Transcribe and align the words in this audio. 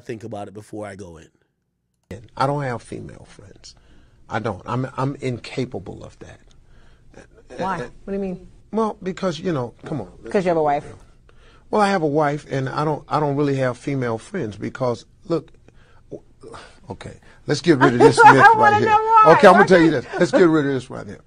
think 0.00 0.24
about 0.24 0.48
it 0.48 0.54
before 0.54 0.86
I 0.86 0.96
go 0.96 1.18
in. 1.18 1.28
I 2.36 2.46
don't 2.46 2.62
have 2.62 2.82
female 2.82 3.26
friends. 3.28 3.74
I 4.28 4.38
don't. 4.38 4.62
I'm 4.66 4.88
I'm 4.96 5.16
incapable 5.16 6.04
of 6.04 6.18
that. 6.20 6.40
Why? 7.56 7.76
Uh, 7.76 7.88
what 8.04 8.06
do 8.06 8.12
you 8.12 8.18
mean? 8.18 8.48
Well, 8.72 8.96
because 9.02 9.38
you 9.38 9.52
know, 9.52 9.74
come 9.84 10.00
on. 10.00 10.12
Because 10.22 10.44
you 10.44 10.48
have 10.48 10.56
a 10.56 10.62
wife. 10.62 10.86
Well, 11.70 11.80
I 11.80 11.90
have 11.90 12.02
a 12.02 12.06
wife, 12.06 12.46
and 12.50 12.68
I 12.68 12.84
don't. 12.84 13.04
I 13.08 13.20
don't 13.20 13.36
really 13.36 13.56
have 13.56 13.76
female 13.78 14.18
friends 14.18 14.56
because 14.56 15.04
look. 15.26 15.52
Okay, 16.88 17.20
let's 17.46 17.60
get 17.60 17.78
rid 17.78 17.92
of 17.92 17.98
this 17.98 18.16
myth 18.24 18.46
right 18.56 18.80
here. 18.80 19.32
Okay, 19.34 19.46
I'm 19.46 19.54
gonna 19.54 19.66
tell 19.66 19.80
you 19.80 19.90
this. 19.90 20.06
Let's 20.18 20.32
get 20.32 20.42
rid 20.42 20.66
of 20.66 20.72
this 20.72 20.90
right 20.90 21.06
here. 21.06 21.20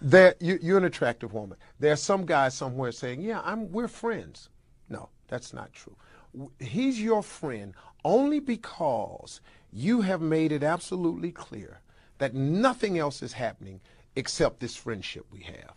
There, 0.00 0.34
you, 0.40 0.58
you're 0.62 0.78
an 0.78 0.84
attractive 0.84 1.34
woman. 1.34 1.58
There's 1.78 2.00
some 2.02 2.24
guy 2.24 2.48
somewhere 2.48 2.92
saying, 2.92 3.20
"Yeah, 3.20 3.42
I'm. 3.44 3.70
We're 3.72 3.88
friends." 3.88 4.48
No, 4.88 5.10
that's 5.28 5.52
not 5.52 5.72
true. 5.72 5.96
He's 6.58 7.00
your 7.00 7.22
friend 7.22 7.74
only 8.04 8.40
because 8.40 9.40
you 9.72 10.02
have 10.02 10.20
made 10.20 10.52
it 10.52 10.62
absolutely 10.62 11.32
clear 11.32 11.80
that 12.18 12.34
nothing 12.34 12.98
else 12.98 13.22
is 13.22 13.32
happening 13.34 13.80
except 14.16 14.60
this 14.60 14.76
friendship 14.76 15.26
we 15.32 15.40
have. 15.40 15.74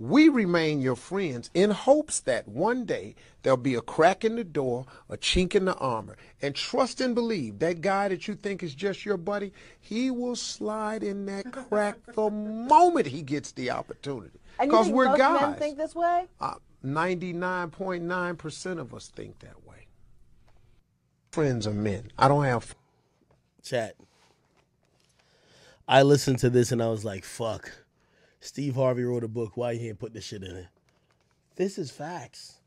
We 0.00 0.28
remain 0.28 0.80
your 0.80 0.96
friends 0.96 1.50
in 1.54 1.70
hopes 1.70 2.18
that 2.20 2.48
one 2.48 2.84
day 2.84 3.14
there'll 3.42 3.56
be 3.56 3.76
a 3.76 3.80
crack 3.80 4.24
in 4.24 4.34
the 4.34 4.42
door, 4.42 4.86
a 5.08 5.16
chink 5.16 5.54
in 5.54 5.66
the 5.66 5.76
armor. 5.76 6.16
And 6.42 6.52
trust 6.54 7.00
and 7.00 7.14
believe 7.14 7.60
that 7.60 7.80
guy 7.80 8.08
that 8.08 8.26
you 8.26 8.34
think 8.34 8.64
is 8.64 8.74
just 8.74 9.04
your 9.04 9.16
buddy, 9.16 9.52
he 9.80 10.10
will 10.10 10.34
slide 10.34 11.04
in 11.04 11.26
that 11.26 11.52
crack 11.52 11.96
the 12.12 12.28
moment 12.30 13.06
he 13.06 13.22
gets 13.22 13.52
the 13.52 13.70
opportunity. 13.70 14.40
Because 14.60 14.88
we're 14.88 15.06
most 15.06 15.18
guys. 15.18 15.40
men 15.42 15.54
think 15.54 15.78
this 15.78 15.94
way? 15.94 16.26
Uh, 16.40 16.54
99.9% 16.84 18.78
of 18.78 18.94
us 18.94 19.08
think 19.14 19.38
that 19.40 19.63
way. 19.63 19.63
Friends 21.34 21.66
are 21.66 21.72
men. 21.72 22.12
I 22.16 22.28
don't 22.28 22.44
have. 22.44 22.76
Chat. 23.64 23.96
I 25.88 26.02
listened 26.02 26.38
to 26.38 26.48
this 26.48 26.70
and 26.70 26.80
I 26.80 26.86
was 26.86 27.04
like, 27.04 27.24
fuck. 27.24 27.72
Steve 28.38 28.76
Harvey 28.76 29.02
wrote 29.02 29.24
a 29.24 29.28
book. 29.28 29.56
Why 29.56 29.74
he 29.74 29.88
ain't 29.88 29.98
put 29.98 30.14
this 30.14 30.22
shit 30.22 30.44
in 30.44 30.54
it? 30.54 30.68
This 31.56 31.76
is 31.76 31.90
facts. 31.90 32.60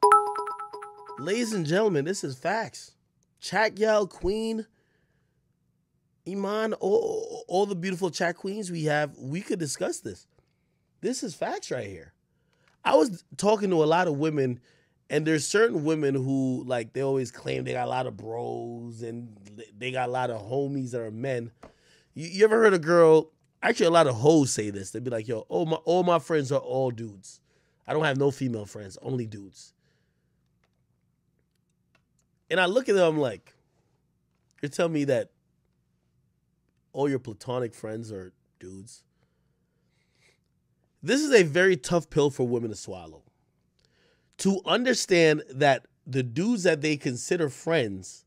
Ladies 1.17 1.53
and 1.53 1.65
gentlemen, 1.65 2.03
this 2.03 2.25
is 2.25 2.37
facts. 2.37 2.91
Chat 3.39 3.79
Yell, 3.79 4.05
Queen, 4.05 4.65
Iman, 6.27 6.73
all, 6.73 7.45
all 7.47 7.67
the 7.67 7.73
beautiful 7.73 8.09
chat 8.09 8.35
queens 8.35 8.69
we 8.69 8.83
have, 8.83 9.17
we 9.17 9.39
could 9.39 9.59
discuss 9.59 10.01
this. 10.01 10.27
This 10.99 11.23
is 11.23 11.33
facts 11.33 11.71
right 11.71 11.87
here. 11.87 12.11
I 12.83 12.95
was 12.95 13.23
talking 13.37 13.69
to 13.69 13.81
a 13.81 13.85
lot 13.85 14.09
of 14.09 14.17
women, 14.17 14.59
and 15.09 15.25
there's 15.25 15.47
certain 15.47 15.83
women 15.83 16.15
who 16.15 16.63
like 16.65 16.93
they 16.93 17.01
always 17.01 17.31
claim 17.31 17.63
they 17.63 17.73
got 17.73 17.87
a 17.87 17.89
lot 17.89 18.07
of 18.07 18.17
bros 18.17 19.01
and 19.01 19.37
they 19.77 19.91
got 19.91 20.09
a 20.09 20.11
lot 20.11 20.29
of 20.29 20.41
homies 20.41 20.91
that 20.91 21.01
are 21.01 21.11
men. 21.11 21.51
You, 22.13 22.27
you 22.27 22.43
ever 22.43 22.61
heard 22.61 22.73
a 22.73 22.79
girl? 22.79 23.31
Actually, 23.63 23.87
a 23.87 23.91
lot 23.91 24.07
of 24.07 24.15
hoes 24.15 24.51
say 24.51 24.69
this. 24.69 24.91
They'd 24.91 25.03
be 25.03 25.09
like, 25.09 25.27
"Yo, 25.27 25.39
all 25.49 25.65
my 25.65 25.77
all 25.77 26.03
my 26.03 26.19
friends 26.19 26.51
are 26.51 26.59
all 26.59 26.91
dudes. 26.91 27.39
I 27.87 27.93
don't 27.93 28.03
have 28.03 28.17
no 28.17 28.31
female 28.31 28.65
friends, 28.65 28.97
only 29.01 29.25
dudes." 29.25 29.73
And 32.49 32.59
I 32.59 32.65
look 32.65 32.87
at 32.87 32.95
them, 32.95 33.15
I'm 33.15 33.19
like, 33.19 33.55
"You're 34.61 34.69
telling 34.69 34.93
me 34.93 35.05
that 35.05 35.31
all 36.93 37.09
your 37.09 37.19
platonic 37.19 37.73
friends 37.73 38.11
are 38.11 38.33
dudes?" 38.59 39.03
This 41.01 41.21
is 41.21 41.31
a 41.31 41.43
very 41.43 41.77
tough 41.77 42.09
pill 42.09 42.29
for 42.29 42.47
women 42.47 42.69
to 42.69 42.75
swallow. 42.75 43.23
To 44.39 44.61
understand 44.65 45.43
that 45.49 45.87
the 46.05 46.23
dudes 46.23 46.63
that 46.63 46.81
they 46.81 46.95
consider 46.95 47.49
friends 47.49 48.25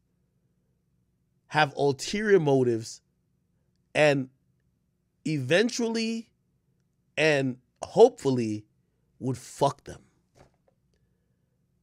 have 1.49 1.75
ulterior 1.77 2.39
motives 2.41 3.01
and 3.95 4.29
eventually 5.25 6.31
and 7.17 7.57
hopefully 7.83 8.65
would 9.19 9.39
fuck 9.39 9.85
them. 9.85 10.01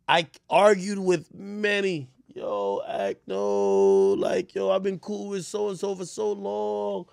I 0.07 0.27
argued 0.49 0.99
with 0.99 1.33
many, 1.33 2.09
yo, 2.33 2.81
act 2.87 3.27
no, 3.27 4.13
like, 4.13 4.55
yo, 4.55 4.69
I've 4.69 4.83
been 4.83 4.99
cool 4.99 5.29
with 5.29 5.45
so 5.45 5.69
and 5.69 5.77
so 5.77 5.95
for 5.95 6.05
so 6.05 6.31
long. 6.31 7.05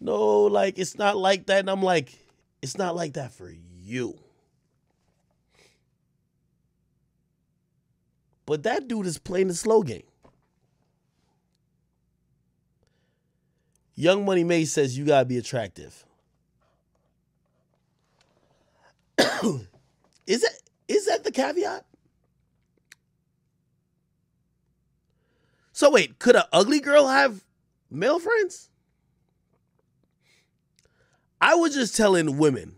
No, 0.00 0.42
like, 0.42 0.78
it's 0.78 0.98
not 0.98 1.16
like 1.16 1.46
that. 1.46 1.60
And 1.60 1.70
I'm 1.70 1.82
like, 1.82 2.18
it's 2.60 2.76
not 2.76 2.94
like 2.94 3.14
that 3.14 3.32
for 3.32 3.50
you. 3.50 4.18
But 8.46 8.62
that 8.62 8.88
dude 8.88 9.06
is 9.06 9.18
playing 9.18 9.48
the 9.48 9.54
slow 9.54 9.82
game. 9.82 10.04
Young 13.96 14.24
Money 14.24 14.44
May 14.44 14.64
says 14.64 14.96
you 14.96 15.04
gotta 15.04 15.24
be 15.24 15.38
attractive. 15.38 16.04
is 19.18 20.42
that 20.42 20.52
is 20.86 21.06
that 21.06 21.24
the 21.24 21.32
caveat? 21.32 21.84
So 25.72 25.90
wait, 25.90 26.18
could 26.18 26.36
an 26.36 26.44
ugly 26.52 26.80
girl 26.80 27.08
have 27.08 27.44
male 27.90 28.18
friends? 28.18 28.70
I 31.40 31.54
was 31.54 31.74
just 31.74 31.96
telling 31.96 32.38
women, 32.38 32.76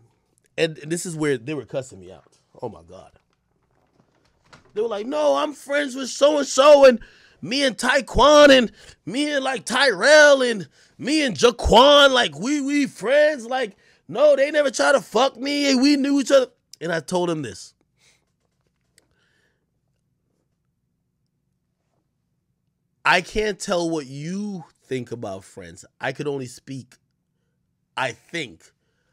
and 0.56 0.76
this 0.76 1.04
is 1.06 1.14
where 1.14 1.36
they 1.36 1.54
were 1.54 1.64
cussing 1.64 2.00
me 2.00 2.10
out. 2.10 2.38
Oh 2.60 2.68
my 2.68 2.82
god. 2.82 3.12
They 4.74 4.80
were 4.80 4.88
like, 4.88 5.06
"No, 5.06 5.36
I'm 5.36 5.52
friends 5.52 5.94
with 5.94 6.10
so 6.10 6.38
and 6.38 6.46
so, 6.46 6.84
and 6.84 7.00
me 7.40 7.64
and 7.64 7.76
Taekwon, 7.76 8.50
and 8.50 8.72
me 9.06 9.32
and 9.32 9.44
like 9.44 9.64
Tyrell, 9.64 10.42
and 10.42 10.68
me 10.98 11.24
and 11.24 11.36
Jaquan, 11.36 12.12
like 12.12 12.38
we 12.38 12.60
we 12.60 12.86
friends. 12.86 13.46
Like, 13.46 13.76
no, 14.08 14.36
they 14.36 14.50
never 14.50 14.70
try 14.70 14.92
to 14.92 15.00
fuck 15.00 15.36
me. 15.36 15.70
and 15.70 15.82
We 15.82 15.96
knew 15.96 16.20
each 16.20 16.30
other. 16.30 16.48
And 16.80 16.92
I 16.92 17.00
told 17.00 17.28
him 17.28 17.42
this. 17.42 17.74
I 23.04 23.20
can't 23.22 23.58
tell 23.58 23.88
what 23.88 24.06
you 24.06 24.64
think 24.84 25.12
about 25.12 25.42
friends. 25.42 25.84
I 26.00 26.12
could 26.12 26.28
only 26.28 26.46
speak, 26.46 26.96
I 27.96 28.12
think, 28.12 28.70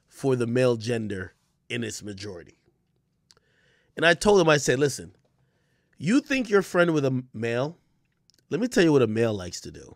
for 0.10 0.36
the 0.36 0.46
male 0.46 0.76
gender 0.76 1.34
in 1.70 1.84
its 1.84 2.04
majority. 2.04 2.58
And 3.96 4.06
I 4.06 4.14
told 4.14 4.42
him, 4.42 4.50
I 4.50 4.58
said, 4.58 4.80
listen, 4.80 5.14
you 5.98 6.20
think 6.22 6.50
you're 6.50 6.62
friend 6.62 6.94
with 6.94 7.06
a 7.06 7.24
male? 7.34 7.78
Let 8.50 8.60
me 8.60 8.68
tell 8.68 8.84
you 8.84 8.92
what 8.92 9.02
a 9.02 9.08
male 9.08 9.34
likes 9.34 9.62
to 9.62 9.72
do. 9.72 9.96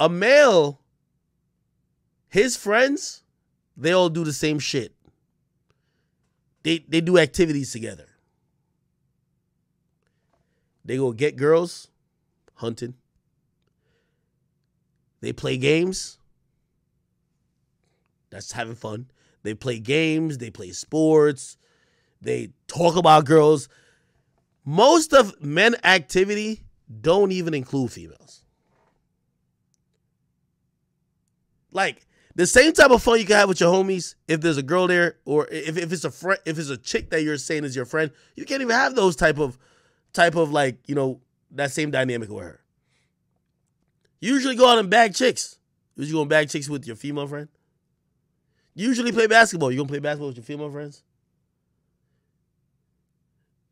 A 0.00 0.08
male, 0.08 0.80
his 2.28 2.56
friends, 2.56 3.22
they 3.76 3.92
all 3.92 4.08
do 4.08 4.24
the 4.24 4.32
same 4.32 4.58
shit. 4.58 4.94
They 6.62 6.84
they 6.88 7.00
do 7.00 7.18
activities 7.18 7.72
together. 7.72 8.08
They 10.84 10.96
go 10.96 11.12
get 11.12 11.36
girls, 11.36 11.88
hunting. 12.54 12.94
They 15.20 15.32
play 15.32 15.56
games. 15.56 16.18
That's 18.30 18.52
having 18.52 18.74
fun. 18.74 19.06
They 19.42 19.54
play 19.54 19.78
games, 19.78 20.38
they 20.38 20.50
play 20.50 20.70
sports, 20.72 21.56
they 22.20 22.50
talk 22.66 22.96
about 22.96 23.24
girls. 23.24 23.68
Most 24.64 25.12
of 25.12 25.42
men 25.42 25.76
activity 25.84 26.62
don't 27.00 27.32
even 27.32 27.54
include 27.54 27.92
females. 27.92 28.44
Like 31.72 32.06
the 32.34 32.46
same 32.46 32.72
type 32.72 32.90
of 32.90 33.02
fun 33.02 33.18
you 33.18 33.24
can 33.24 33.36
have 33.36 33.48
with 33.48 33.60
your 33.60 33.72
homies 33.72 34.14
if 34.28 34.40
there's 34.40 34.58
a 34.58 34.62
girl 34.62 34.86
there 34.86 35.16
or 35.24 35.48
if, 35.50 35.76
if 35.76 35.92
it's 35.92 36.04
a 36.04 36.10
friend 36.10 36.38
if 36.44 36.58
it's 36.58 36.68
a 36.68 36.76
chick 36.76 37.10
that 37.10 37.22
you're 37.22 37.38
saying 37.38 37.64
is 37.64 37.74
your 37.74 37.84
friend 37.84 38.10
you 38.36 38.44
can't 38.44 38.62
even 38.62 38.74
have 38.74 38.94
those 38.94 39.16
type 39.16 39.38
of 39.38 39.58
type 40.12 40.34
of 40.34 40.50
like 40.50 40.78
you 40.86 40.94
know 40.94 41.20
that 41.50 41.70
same 41.70 41.90
dynamic 41.90 42.28
with 42.30 42.44
her. 42.44 42.60
You 44.20 44.34
usually 44.34 44.54
go 44.54 44.68
out 44.68 44.78
and 44.78 44.88
bag 44.88 45.14
chicks. 45.14 45.58
Usually 45.96 46.16
go 46.16 46.20
and 46.22 46.30
bag 46.30 46.48
chicks 46.48 46.68
with 46.68 46.86
your 46.86 46.96
female 46.96 47.26
friend. 47.26 47.48
You 48.74 48.88
usually 48.88 49.12
play 49.12 49.26
basketball. 49.26 49.70
You 49.70 49.78
gonna 49.78 49.88
play 49.88 49.98
basketball 49.98 50.28
with 50.28 50.36
your 50.36 50.44
female 50.44 50.70
friends? 50.70 51.02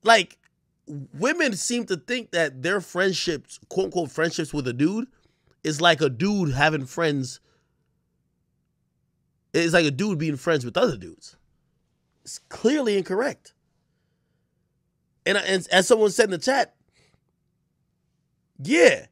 Like 0.02 0.38
women 1.14 1.54
seem 1.54 1.86
to 1.86 1.96
think 1.96 2.32
that 2.32 2.62
their 2.62 2.80
friendships 2.80 3.58
quote 3.68 3.86
unquote 3.86 4.10
friendships 4.10 4.52
with 4.52 4.66
a 4.66 4.72
dude 4.72 5.08
is 5.62 5.80
like 5.80 6.00
a 6.00 6.08
dude 6.08 6.52
having 6.52 6.86
friends 6.86 7.40
it's 9.52 9.74
like 9.74 9.86
a 9.86 9.90
dude 9.90 10.18
being 10.18 10.36
friends 10.36 10.64
with 10.64 10.76
other 10.76 10.96
dudes. 10.96 11.36
It's 12.22 12.38
clearly 12.38 12.96
incorrect. 12.96 13.52
And, 15.26 15.36
and 15.38 15.66
as 15.72 15.86
someone 15.86 16.10
said 16.10 16.24
in 16.26 16.30
the 16.30 16.38
chat, 16.38 16.74
yeah, 18.62 19.06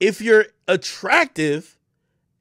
if 0.00 0.20
you're 0.20 0.46
attractive 0.66 1.78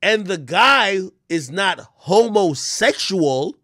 and 0.02 0.28
the 0.28 0.38
guy 0.38 1.00
is 1.30 1.50
not 1.50 1.80
homosexual, 1.80 3.56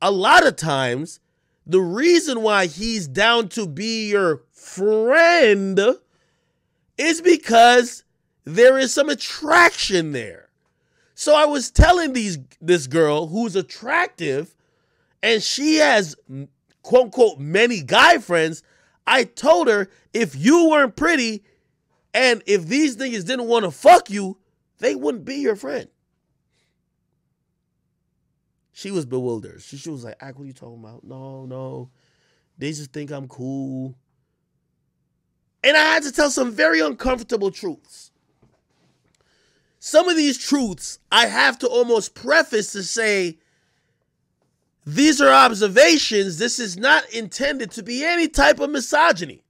a 0.00 0.10
lot 0.10 0.46
of 0.46 0.56
times 0.56 1.20
the 1.66 1.80
reason 1.80 2.42
why 2.42 2.66
he's 2.66 3.08
down 3.08 3.48
to 3.50 3.66
be 3.66 4.08
your 4.08 4.42
friend 4.52 5.80
is 6.96 7.20
because 7.20 8.04
there 8.44 8.78
is 8.78 8.94
some 8.94 9.08
attraction 9.08 10.12
there. 10.12 10.48
So 11.14 11.34
I 11.34 11.46
was 11.46 11.70
telling 11.70 12.12
these 12.12 12.38
this 12.60 12.86
girl 12.86 13.26
who's 13.26 13.56
attractive 13.56 14.54
and 15.22 15.42
she 15.42 15.76
has 15.76 16.14
quote 16.82 17.04
unquote 17.06 17.38
many 17.38 17.82
guy 17.82 18.18
friends. 18.18 18.62
I 19.06 19.24
told 19.24 19.68
her 19.68 19.88
if 20.12 20.36
you 20.36 20.68
weren't 20.68 20.94
pretty 20.94 21.42
and 22.14 22.42
if 22.46 22.66
these 22.66 22.96
niggas 22.96 23.26
didn't 23.26 23.46
want 23.48 23.64
to 23.64 23.70
fuck 23.70 24.08
you, 24.08 24.38
they 24.78 24.94
wouldn't 24.94 25.24
be 25.24 25.36
your 25.36 25.56
friend. 25.56 25.88
She 28.76 28.90
was 28.90 29.06
bewildered. 29.06 29.62
She, 29.62 29.78
she 29.78 29.88
was 29.88 30.04
like, 30.04 30.16
Ack, 30.20 30.36
what 30.36 30.44
are 30.44 30.48
you 30.48 30.52
talking 30.52 30.84
about? 30.84 31.02
No, 31.02 31.46
no. 31.46 31.88
They 32.58 32.72
just 32.72 32.92
think 32.92 33.10
I'm 33.10 33.26
cool. 33.26 33.94
And 35.64 35.74
I 35.74 35.80
had 35.80 36.02
to 36.02 36.12
tell 36.12 36.28
some 36.28 36.52
very 36.52 36.80
uncomfortable 36.80 37.50
truths. 37.50 38.10
Some 39.78 40.10
of 40.10 40.16
these 40.18 40.36
truths 40.36 40.98
I 41.10 41.24
have 41.24 41.58
to 41.60 41.66
almost 41.66 42.14
preface 42.14 42.72
to 42.72 42.82
say 42.82 43.38
these 44.84 45.22
are 45.22 45.32
observations. 45.32 46.36
This 46.36 46.58
is 46.58 46.76
not 46.76 47.08
intended 47.14 47.70
to 47.72 47.82
be 47.82 48.04
any 48.04 48.28
type 48.28 48.60
of 48.60 48.68
misogyny. 48.68 49.42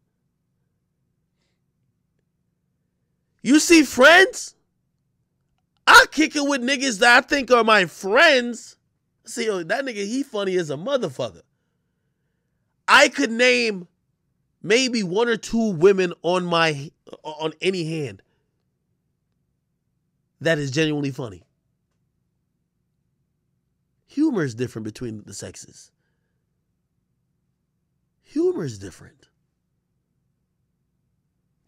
You 3.42 3.58
see, 3.58 3.82
friends, 3.82 4.54
I 5.84 6.04
kick 6.12 6.36
it 6.36 6.46
with 6.46 6.62
niggas 6.62 7.00
that 7.00 7.24
I 7.24 7.26
think 7.26 7.50
are 7.50 7.64
my 7.64 7.86
friends. 7.86 8.76
See, 9.26 9.46
that 9.48 9.84
nigga, 9.84 10.06
he 10.06 10.22
funny 10.22 10.56
as 10.56 10.70
a 10.70 10.76
motherfucker. 10.76 11.42
I 12.88 13.08
could 13.08 13.32
name 13.32 13.88
maybe 14.62 15.02
one 15.02 15.28
or 15.28 15.36
two 15.36 15.72
women 15.72 16.12
on 16.22 16.46
my 16.46 16.90
on 17.22 17.52
any 17.60 17.84
hand 17.84 18.22
that 20.40 20.58
is 20.58 20.70
genuinely 20.70 21.10
funny. 21.10 21.42
Humor 24.06 24.44
is 24.44 24.54
different 24.54 24.84
between 24.84 25.24
the 25.26 25.34
sexes. 25.34 25.90
Humor 28.22 28.64
is 28.64 28.78
different. 28.78 29.28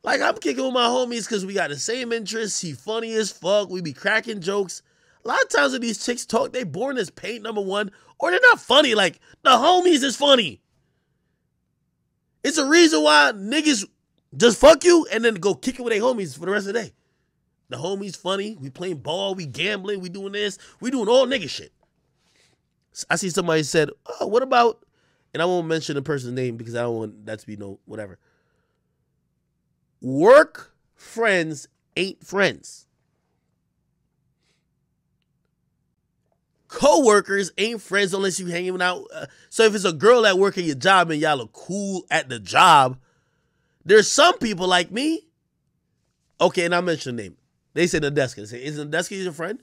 Like 0.03 0.21
I'm 0.21 0.37
kicking 0.37 0.65
with 0.65 0.73
my 0.73 0.87
homies 0.87 1.25
because 1.27 1.45
we 1.45 1.55
got 1.55 1.71
the 1.71 1.77
same 1.77 2.13
interests. 2.13 2.61
He 2.61 2.73
funny 2.73 3.13
as 3.15 3.31
fuck. 3.31 3.69
We 3.69 3.83
be 3.83 3.93
cracking 3.93 4.41
jokes. 4.41 4.83
A 5.29 5.33
lot 5.33 5.43
of 5.43 5.51
times 5.51 5.73
when 5.73 5.83
these 5.83 6.03
chicks 6.03 6.25
talk, 6.25 6.55
they 6.55 6.65
born 6.65 6.97
as 6.97 7.11
paint 7.11 7.43
number 7.43 7.61
one, 7.61 7.91
or 8.19 8.31
they're 8.31 8.41
not 8.45 8.61
funny. 8.61 8.95
Like 8.95 9.21
the 9.43 9.51
homies 9.51 10.03
is 10.03 10.17
funny. 10.17 10.63
It's 12.43 12.57
a 12.57 12.67
reason 12.67 13.03
why 13.03 13.33
niggas 13.35 13.85
just 14.35 14.59
fuck 14.59 14.85
you 14.85 15.07
and 15.13 15.23
then 15.23 15.35
go 15.35 15.55
kick 15.55 15.79
it 15.79 15.83
with 15.83 15.93
their 15.93 16.01
homies 16.01 16.39
for 16.39 16.47
the 16.47 16.53
rest 16.53 16.67
of 16.67 16.73
the 16.73 16.81
day. 16.81 16.93
The 17.69 17.77
homies 17.77 18.17
funny. 18.17 18.57
We 18.59 18.71
playing 18.71 18.99
ball. 18.99 19.35
We 19.35 19.45
gambling. 19.45 20.01
We 20.01 20.09
doing 20.09 20.33
this. 20.33 20.57
We 20.81 20.91
doing 20.91 21.09
all 21.09 21.27
nigga 21.27 21.51
shit. 21.51 21.75
I 23.11 23.17
see 23.17 23.29
somebody 23.29 23.65
said, 23.65 23.91
"Oh, 24.21 24.29
what 24.29 24.43
about?" 24.43 24.83
And 25.35 25.43
I 25.43 25.45
won't 25.45 25.67
mention 25.67 25.95
the 25.97 26.01
person's 26.01 26.33
name 26.33 26.57
because 26.57 26.75
I 26.75 26.83
don't 26.83 26.97
want 26.97 27.27
that 27.27 27.41
to 27.41 27.47
be 27.47 27.57
no 27.57 27.81
whatever. 27.85 28.19
Work 30.01 30.75
friends 30.95 31.69
ain't 31.99 32.25
friends. 32.25 32.88
Co-workers 36.69 37.51
ain't 37.57 37.81
friends 37.81 38.13
unless 38.13 38.39
you 38.39 38.47
hanging 38.47 38.81
out. 38.83 39.07
Uh, 39.13 39.27
so 39.49 39.65
if 39.65 39.75
it's 39.75 39.85
a 39.85 39.93
girl 39.93 40.27
at 40.27 40.39
work 40.39 40.59
at 40.59 40.65
your 40.65 40.75
job 40.75 41.11
and 41.11 41.21
y'all 41.21 41.41
are 41.41 41.49
cool 41.49 42.05
at 42.11 42.29
the 42.29 42.39
job, 42.39 42.99
there's 43.85 44.11
some 44.11 44.39
people 44.39 44.69
like 44.69 44.91
me. 44.91 45.27
Okay, 46.41 46.67
and 46.67 46.75
I'll 46.75 46.83
mention 46.83 47.17
the 47.17 47.23
name. 47.23 47.37
They 47.73 47.87
said 47.87 48.03
Nadeska. 48.03 48.47
Say, 48.47 48.63
is 48.63 48.79
Nadeska 48.79 49.23
your 49.23 49.33
friend? 49.33 49.63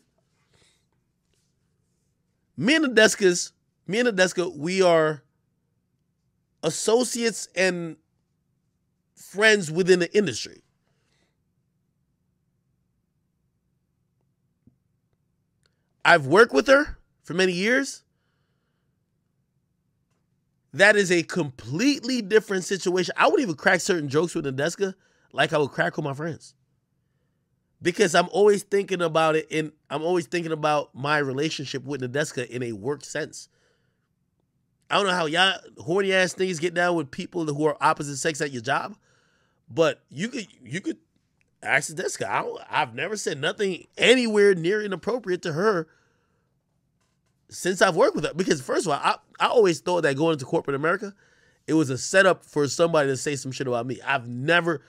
Me 2.57 2.75
and 2.75 2.85
Nadeskas, 2.85 3.51
me 3.85 3.99
and 3.99 4.09
Nadeska, 4.09 4.55
we 4.55 4.81
are 4.81 5.21
associates 6.63 7.47
and 7.55 7.97
friends 9.15 9.71
within 9.71 9.99
the 9.99 10.17
industry. 10.17 10.63
I've 16.05 16.27
worked 16.27 16.53
with 16.53 16.67
her 16.67 16.99
for 17.23 17.33
many 17.33 17.51
years. 17.51 18.03
That 20.71 20.95
is 20.95 21.11
a 21.11 21.23
completely 21.23 22.21
different 22.21 22.63
situation. 22.63 23.15
I 23.17 23.27
would 23.27 23.39
even 23.39 23.55
crack 23.55 23.81
certain 23.81 24.07
jokes 24.07 24.35
with 24.35 24.45
Nadeska 24.45 24.93
like 25.33 25.51
I 25.51 25.57
would 25.57 25.71
crack 25.71 25.97
with 25.97 26.05
my 26.05 26.13
friends 26.13 26.53
because 27.81 28.13
I'm 28.13 28.29
always 28.31 28.63
thinking 28.63 29.01
about 29.01 29.35
it 29.35 29.47
and 29.51 29.71
I'm 29.89 30.03
always 30.03 30.27
thinking 30.27 30.51
about 30.51 30.93
my 30.93 31.17
relationship 31.17 31.83
with 31.83 32.01
Nadeska 32.01 32.47
in 32.47 32.61
a 32.61 32.73
work 32.73 33.03
sense. 33.03 33.49
I 34.89 34.97
don't 34.97 35.07
know 35.07 35.13
how 35.13 35.25
y'all 35.25 35.57
horny 35.79 36.13
ass 36.13 36.33
things 36.33 36.59
get 36.59 36.75
down 36.75 36.95
with 36.95 37.09
people 37.09 37.45
who 37.45 37.65
are 37.65 37.77
opposite 37.81 38.17
sex 38.17 38.39
at 38.41 38.51
your 38.51 38.61
job, 38.61 38.95
but 39.69 40.03
you 40.09 40.27
could 40.27 40.47
you 40.61 40.81
could 40.81 40.97
ask 41.63 41.91
Nadeska. 41.91 42.25
I 42.25 42.43
I've 42.69 42.93
never 42.93 43.17
said 43.17 43.39
nothing 43.39 43.87
anywhere 43.97 44.53
near 44.53 44.83
inappropriate 44.83 45.41
to 45.43 45.53
her 45.53 45.87
since 47.49 47.81
I've 47.81 47.95
worked 47.95 48.15
with 48.15 48.25
her. 48.25 48.33
Because 48.33 48.61
first 48.61 48.85
of 48.85 48.93
all, 48.93 48.99
I, 49.01 49.15
I 49.39 49.47
always 49.47 49.79
thought 49.79 50.01
that 50.01 50.15
going 50.15 50.33
into 50.33 50.45
corporate 50.45 50.75
America, 50.75 51.13
it 51.67 51.73
was 51.73 51.89
a 51.89 51.97
setup 51.97 52.45
for 52.45 52.67
somebody 52.67 53.09
to 53.09 53.17
say 53.17 53.35
some 53.35 53.51
shit 53.51 53.67
about 53.67 53.85
me. 53.85 53.99
I've 54.05 54.27
never, 54.27 54.81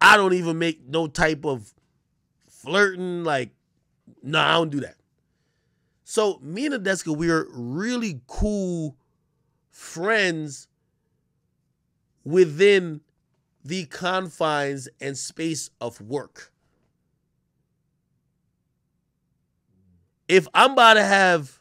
I 0.00 0.16
don't 0.16 0.34
even 0.34 0.58
make 0.58 0.86
no 0.88 1.06
type 1.06 1.44
of 1.44 1.74
flirting. 2.48 3.24
Like, 3.24 3.50
no, 4.22 4.38
nah, 4.38 4.48
I 4.48 4.52
don't 4.54 4.70
do 4.70 4.80
that. 4.80 4.96
So 6.04 6.38
me 6.42 6.66
and 6.66 6.74
Nadeska, 6.74 7.16
we 7.16 7.30
are 7.30 7.46
really 7.50 8.20
cool 8.26 8.96
friends 9.70 10.68
within 12.24 13.00
the 13.64 13.86
confines 13.86 14.88
and 15.00 15.16
space 15.16 15.70
of 15.80 16.00
work. 16.00 16.52
If 20.28 20.46
I'm 20.54 20.72
about 20.72 20.94
to 20.94 21.04
have 21.04 21.60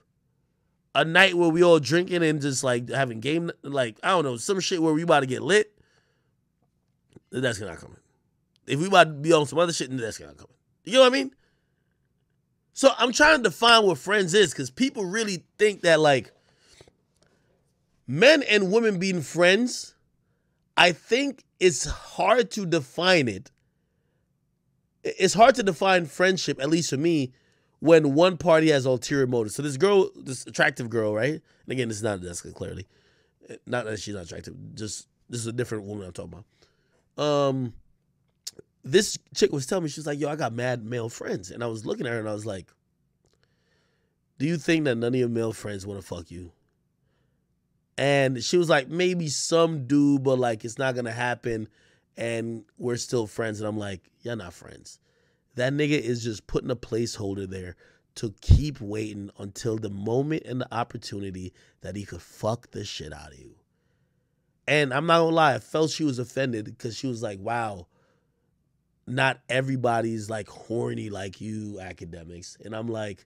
a 0.95 1.03
night 1.03 1.35
where 1.35 1.49
we 1.49 1.63
all 1.63 1.79
drinking 1.79 2.23
and 2.23 2.41
just 2.41 2.63
like 2.63 2.89
having 2.89 3.19
game, 3.19 3.51
like 3.63 3.99
I 4.03 4.09
don't 4.09 4.23
know, 4.23 4.37
some 4.37 4.59
shit 4.59 4.81
where 4.81 4.93
we 4.93 5.03
about 5.03 5.21
to 5.21 5.25
get 5.25 5.41
lit, 5.41 5.73
that's 7.31 7.59
not 7.59 7.77
coming. 7.77 7.97
If 8.67 8.79
we 8.79 8.87
about 8.87 9.05
to 9.05 9.13
be 9.13 9.33
on 9.33 9.45
some 9.45 9.59
other 9.59 9.73
shit, 9.73 9.95
that's 9.97 10.19
not 10.19 10.37
coming. 10.37 10.55
You 10.85 10.93
know 10.93 11.01
what 11.01 11.07
I 11.07 11.09
mean? 11.09 11.31
So 12.73 12.91
I'm 12.97 13.11
trying 13.11 13.37
to 13.37 13.43
define 13.43 13.85
what 13.85 13.97
friends 13.97 14.33
is 14.33 14.51
because 14.51 14.69
people 14.69 15.05
really 15.05 15.43
think 15.57 15.81
that 15.81 15.99
like 15.99 16.31
men 18.07 18.43
and 18.43 18.71
women 18.71 18.99
being 18.99 19.21
friends, 19.21 19.95
I 20.75 20.91
think 20.91 21.43
it's 21.59 21.85
hard 21.85 22.51
to 22.51 22.65
define 22.65 23.27
it. 23.27 23.51
It's 25.03 25.33
hard 25.33 25.55
to 25.55 25.63
define 25.63 26.05
friendship, 26.05 26.61
at 26.61 26.69
least 26.69 26.89
for 26.89 26.97
me, 26.97 27.33
when 27.83 28.13
one 28.13 28.37
party 28.37 28.69
has 28.69 28.85
ulterior 28.85 29.27
motives. 29.27 29.55
So 29.55 29.61
this 29.61 29.75
girl, 29.75 30.09
this 30.15 30.47
attractive 30.47 30.89
girl, 30.89 31.13
right? 31.13 31.33
And 31.33 31.41
again, 31.67 31.89
this 31.89 31.97
is 31.97 32.03
not 32.03 32.21
Jessica, 32.21 32.53
clearly. 32.53 32.87
Not 33.67 33.83
that 33.83 33.99
she's 33.99 34.15
not 34.15 34.23
attractive, 34.23 34.55
just 34.73 35.05
this 35.29 35.41
is 35.41 35.47
a 35.47 35.51
different 35.51 35.83
woman 35.83 36.05
I'm 36.05 36.13
talking 36.13 36.45
about. 37.17 37.21
Um 37.21 37.73
this 38.85 39.19
chick 39.35 39.51
was 39.51 39.65
telling 39.65 39.83
me, 39.83 39.89
she 39.89 39.99
was 39.99 40.07
like, 40.07 40.17
yo, 40.17 40.29
I 40.29 40.37
got 40.37 40.53
mad 40.53 40.85
male 40.85 41.09
friends. 41.09 41.51
And 41.51 41.61
I 41.61 41.67
was 41.67 41.85
looking 41.85 42.05
at 42.05 42.13
her 42.13 42.19
and 42.19 42.29
I 42.29 42.33
was 42.33 42.45
like, 42.45 42.71
do 44.39 44.45
you 44.45 44.55
think 44.55 44.85
that 44.85 44.95
none 44.95 45.13
of 45.13 45.19
your 45.19 45.27
male 45.27 45.51
friends 45.51 45.85
want 45.85 45.99
to 45.99 46.07
fuck 46.07 46.31
you? 46.31 46.53
And 47.97 48.41
she 48.41 48.55
was 48.55 48.69
like, 48.69 48.87
maybe 48.87 49.27
some 49.27 49.87
do, 49.87 50.19
but 50.19 50.39
like 50.39 50.63
it's 50.63 50.77
not 50.77 50.95
gonna 50.95 51.11
happen, 51.11 51.67
and 52.15 52.63
we're 52.77 52.95
still 52.95 53.27
friends. 53.27 53.59
And 53.59 53.67
I'm 53.67 53.77
like, 53.77 54.09
you're 54.21 54.37
not 54.37 54.53
friends. 54.53 54.99
That 55.55 55.73
nigga 55.73 55.99
is 55.99 56.23
just 56.23 56.47
putting 56.47 56.71
a 56.71 56.75
placeholder 56.75 57.47
there 57.49 57.75
to 58.15 58.33
keep 58.41 58.79
waiting 58.79 59.29
until 59.37 59.77
the 59.77 59.89
moment 59.89 60.43
and 60.45 60.61
the 60.61 60.73
opportunity 60.73 61.53
that 61.81 61.95
he 61.95 62.05
could 62.05 62.21
fuck 62.21 62.71
the 62.71 62.85
shit 62.85 63.13
out 63.13 63.33
of 63.33 63.39
you. 63.39 63.55
And 64.67 64.93
I'm 64.93 65.05
not 65.05 65.19
gonna 65.19 65.35
lie, 65.35 65.55
I 65.55 65.59
felt 65.59 65.91
she 65.91 66.03
was 66.03 66.19
offended 66.19 66.65
because 66.65 66.95
she 66.95 67.07
was 67.07 67.21
like, 67.21 67.39
wow, 67.39 67.87
not 69.05 69.41
everybody's 69.49 70.29
like 70.29 70.47
horny 70.47 71.09
like 71.09 71.41
you 71.41 71.79
academics. 71.79 72.57
And 72.63 72.75
I'm 72.75 72.87
like, 72.87 73.25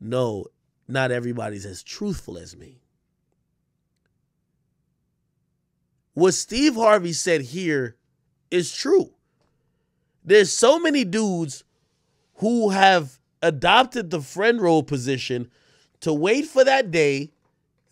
no, 0.00 0.46
not 0.88 1.10
everybody's 1.10 1.66
as 1.66 1.82
truthful 1.82 2.38
as 2.38 2.56
me. 2.56 2.80
What 6.14 6.34
Steve 6.34 6.74
Harvey 6.74 7.12
said 7.12 7.42
here 7.42 7.96
is 8.50 8.74
true. 8.74 9.12
There's 10.28 10.52
so 10.52 10.78
many 10.78 11.04
dudes 11.04 11.64
who 12.34 12.68
have 12.68 13.18
adopted 13.40 14.10
the 14.10 14.20
friend 14.20 14.60
role 14.60 14.82
position 14.82 15.50
to 16.00 16.12
wait 16.12 16.44
for 16.44 16.64
that 16.64 16.90
day 16.90 17.30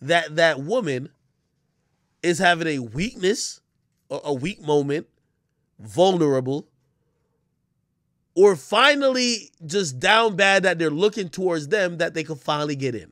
that 0.03 0.35
that 0.35 0.59
woman 0.59 1.09
is 2.21 2.37
having 2.37 2.67
a 2.67 2.77
weakness, 2.77 3.59
a 4.11 4.35
weak 4.35 4.61
moment, 4.61 5.07
vulnerable, 5.79 6.67
or 8.35 8.55
finally 8.55 9.49
just 9.65 9.99
down 9.99 10.35
bad 10.35 10.61
that 10.61 10.77
they're 10.77 10.91
looking 10.91 11.29
towards 11.29 11.69
them 11.69 11.97
that 11.97 12.13
they 12.13 12.23
can 12.23 12.35
finally 12.35 12.75
get 12.75 12.93
in. 12.93 13.11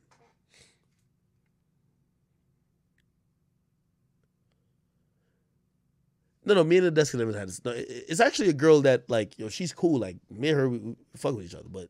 No, 6.46 6.54
no, 6.54 6.62
me 6.62 6.76
and 6.76 6.86
the 6.86 6.92
desk 6.92 7.12
never 7.14 7.36
had 7.36 7.48
this. 7.48 7.62
No, 7.64 7.72
it's 7.74 8.20
actually 8.20 8.48
a 8.48 8.54
girl 8.54 8.80
that 8.82 9.10
like, 9.10 9.36
yo, 9.36 9.48
she's 9.48 9.72
cool. 9.72 9.98
Like 9.98 10.16
me 10.30 10.48
and 10.48 10.58
her, 10.58 10.68
we, 10.68 10.78
we 10.78 10.96
fuck 11.16 11.34
with 11.34 11.44
each 11.44 11.54
other, 11.56 11.68
but 11.68 11.88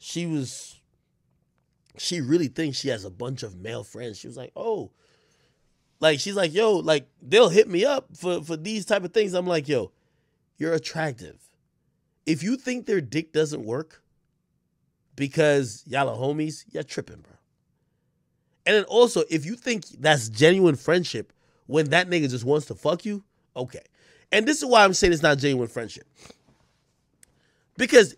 she 0.00 0.26
was, 0.26 0.80
she 1.96 2.20
really 2.20 2.48
thinks 2.48 2.78
she 2.78 2.88
has 2.88 3.04
a 3.04 3.10
bunch 3.10 3.44
of 3.44 3.54
male 3.56 3.84
friends. 3.84 4.18
She 4.18 4.26
was 4.26 4.36
like, 4.36 4.50
oh, 4.56 4.90
like 6.00 6.18
she's 6.18 6.34
like, 6.34 6.52
yo, 6.52 6.72
like 6.72 7.06
they'll 7.22 7.48
hit 7.48 7.68
me 7.70 7.84
up 7.84 8.08
for 8.16 8.42
for 8.42 8.56
these 8.56 8.84
type 8.84 9.04
of 9.04 9.12
things. 9.12 9.34
I'm 9.34 9.46
like, 9.46 9.68
yo, 9.68 9.92
you're 10.58 10.74
attractive. 10.74 11.38
If 12.26 12.42
you 12.42 12.56
think 12.56 12.86
their 12.86 13.00
dick 13.00 13.32
doesn't 13.32 13.64
work 13.64 14.02
because 15.14 15.84
y'all 15.86 16.08
are 16.08 16.16
homies, 16.16 16.64
you're 16.72 16.82
tripping, 16.82 17.20
bro. 17.20 17.34
And 18.66 18.76
then 18.76 18.84
also, 18.84 19.22
if 19.30 19.46
you 19.46 19.54
think 19.54 19.86
that's 20.00 20.28
genuine 20.28 20.74
friendship 20.74 21.32
when 21.72 21.88
that 21.90 22.10
nigga 22.10 22.28
just 22.28 22.44
wants 22.44 22.66
to 22.66 22.74
fuck 22.74 23.06
you, 23.06 23.24
okay. 23.56 23.80
And 24.30 24.46
this 24.46 24.58
is 24.58 24.66
why 24.66 24.84
I'm 24.84 24.92
saying 24.92 25.14
it's 25.14 25.22
not 25.22 25.38
genuine 25.38 25.68
friendship. 25.68 26.04
Because 27.78 28.14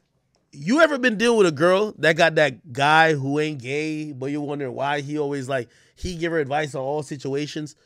you 0.51 0.81
ever 0.81 0.99
been 0.99 1.17
dealing 1.17 1.39
with 1.39 1.47
a 1.47 1.53
girl 1.53 1.95
that 1.99 2.17
got 2.17 2.35
that 2.35 2.73
guy 2.73 3.15
who 3.15 3.39
ain't 3.39 3.63
gay, 3.63 4.13
but 4.13 4.27
you're 4.27 4.41
wondering 4.41 4.75
why 4.75 5.01
he 5.01 5.19
always 5.19 5.49
like 5.49 5.69
he 5.95 6.17
give 6.17 6.33
her 6.33 6.41
advice 6.41 6.75
on 6.75 6.83
all 6.83 7.05
situations? 7.05 7.77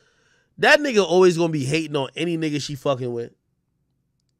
That 0.57 0.79
nigga 0.79 1.05
always 1.05 1.37
gonna 1.37 1.53
be 1.53 1.65
hating 1.65 1.95
on 1.95 2.09
any 2.15 2.35
nigga 2.35 2.59
she 2.61 2.73
fucking 2.73 3.13
with. 3.13 3.31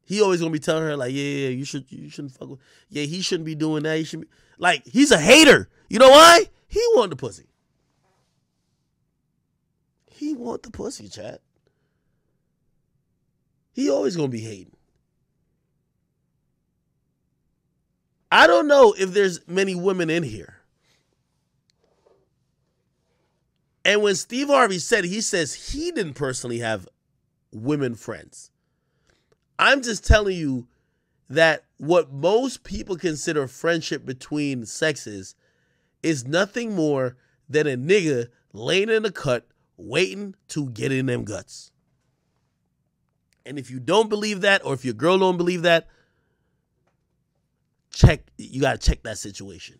He 0.04 0.20
always 0.20 0.40
gonna 0.40 0.52
be 0.52 0.58
telling 0.58 0.82
her 0.82 0.96
like, 0.96 1.12
yeah, 1.12 1.22
yeah, 1.22 1.48
you 1.50 1.64
should, 1.64 1.84
you 1.90 2.10
shouldn't 2.10 2.34
fuck 2.34 2.50
with. 2.50 2.60
Yeah, 2.88 3.04
he 3.04 3.20
shouldn't 3.20 3.46
be 3.46 3.54
doing 3.54 3.84
that. 3.84 3.98
He 3.98 4.04
should 4.04 4.22
be 4.22 4.28
like, 4.58 4.84
he's 4.84 5.12
a 5.12 5.18
hater. 5.18 5.68
You 5.88 6.00
know 6.00 6.10
why? 6.10 6.46
He 6.66 6.80
want 6.94 7.10
the 7.10 7.16
pussy. 7.16 7.49
He 10.20 10.34
want 10.34 10.62
the 10.64 10.70
pussy, 10.70 11.08
chat. 11.08 11.40
He 13.72 13.88
always 13.88 14.16
gonna 14.16 14.28
be 14.28 14.42
hating. 14.42 14.76
I 18.30 18.46
don't 18.46 18.68
know 18.68 18.94
if 18.98 19.14
there's 19.14 19.40
many 19.48 19.74
women 19.74 20.10
in 20.10 20.22
here. 20.22 20.56
And 23.82 24.02
when 24.02 24.14
Steve 24.14 24.48
Harvey 24.48 24.78
said, 24.78 25.06
he 25.06 25.22
says 25.22 25.54
he 25.54 25.90
didn't 25.90 26.14
personally 26.14 26.58
have 26.58 26.86
women 27.50 27.94
friends. 27.94 28.50
I'm 29.58 29.80
just 29.80 30.06
telling 30.06 30.36
you 30.36 30.68
that 31.30 31.64
what 31.78 32.12
most 32.12 32.62
people 32.62 32.96
consider 32.98 33.48
friendship 33.48 34.04
between 34.04 34.66
sexes 34.66 35.34
is 36.02 36.26
nothing 36.26 36.76
more 36.76 37.16
than 37.48 37.66
a 37.66 37.78
nigga 37.78 38.28
laying 38.52 38.90
in 38.90 39.06
a 39.06 39.10
cut 39.10 39.46
waiting 39.80 40.34
to 40.48 40.70
get 40.70 40.92
in 40.92 41.06
them 41.06 41.24
guts. 41.24 41.70
And 43.46 43.58
if 43.58 43.70
you 43.70 43.80
don't 43.80 44.08
believe 44.08 44.42
that, 44.42 44.64
or 44.64 44.74
if 44.74 44.84
your 44.84 44.94
girl 44.94 45.18
don't 45.18 45.36
believe 45.36 45.62
that, 45.62 45.88
check 47.92 48.24
you 48.38 48.60
gotta 48.60 48.78
check 48.78 49.02
that 49.02 49.18
situation. 49.18 49.78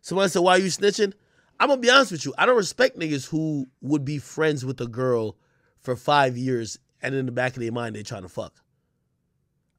Somebody 0.00 0.30
said, 0.30 0.40
Why 0.40 0.56
are 0.56 0.58
you 0.58 0.66
snitching? 0.66 1.12
I'm 1.58 1.68
gonna 1.68 1.80
be 1.80 1.90
honest 1.90 2.12
with 2.12 2.24
you. 2.24 2.34
I 2.38 2.46
don't 2.46 2.56
respect 2.56 2.98
niggas 2.98 3.28
who 3.28 3.68
would 3.82 4.04
be 4.04 4.18
friends 4.18 4.64
with 4.64 4.80
a 4.80 4.86
girl 4.86 5.36
for 5.78 5.94
five 5.94 6.36
years 6.36 6.78
and 7.02 7.14
in 7.14 7.26
the 7.26 7.32
back 7.32 7.54
of 7.54 7.62
their 7.62 7.72
mind 7.72 7.96
they're 7.96 8.02
trying 8.02 8.22
to 8.22 8.28
fuck. 8.28 8.54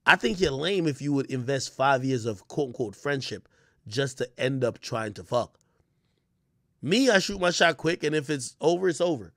I 0.05 0.15
think 0.15 0.39
you're 0.39 0.51
lame 0.51 0.87
if 0.87 1.01
you 1.01 1.13
would 1.13 1.29
invest 1.29 1.75
five 1.75 2.03
years 2.03 2.25
of 2.25 2.47
quote 2.47 2.67
unquote 2.67 2.95
friendship 2.95 3.47
just 3.87 4.19
to 4.19 4.29
end 4.39 4.63
up 4.63 4.79
trying 4.79 5.13
to 5.13 5.23
fuck. 5.23 5.57
Me, 6.81 7.09
I 7.09 7.19
shoot 7.19 7.39
my 7.39 7.51
shot 7.51 7.77
quick, 7.77 8.03
and 8.03 8.15
if 8.15 8.29
it's 8.29 8.55
over, 8.59 8.89
it's 8.89 9.01
over. 9.01 9.33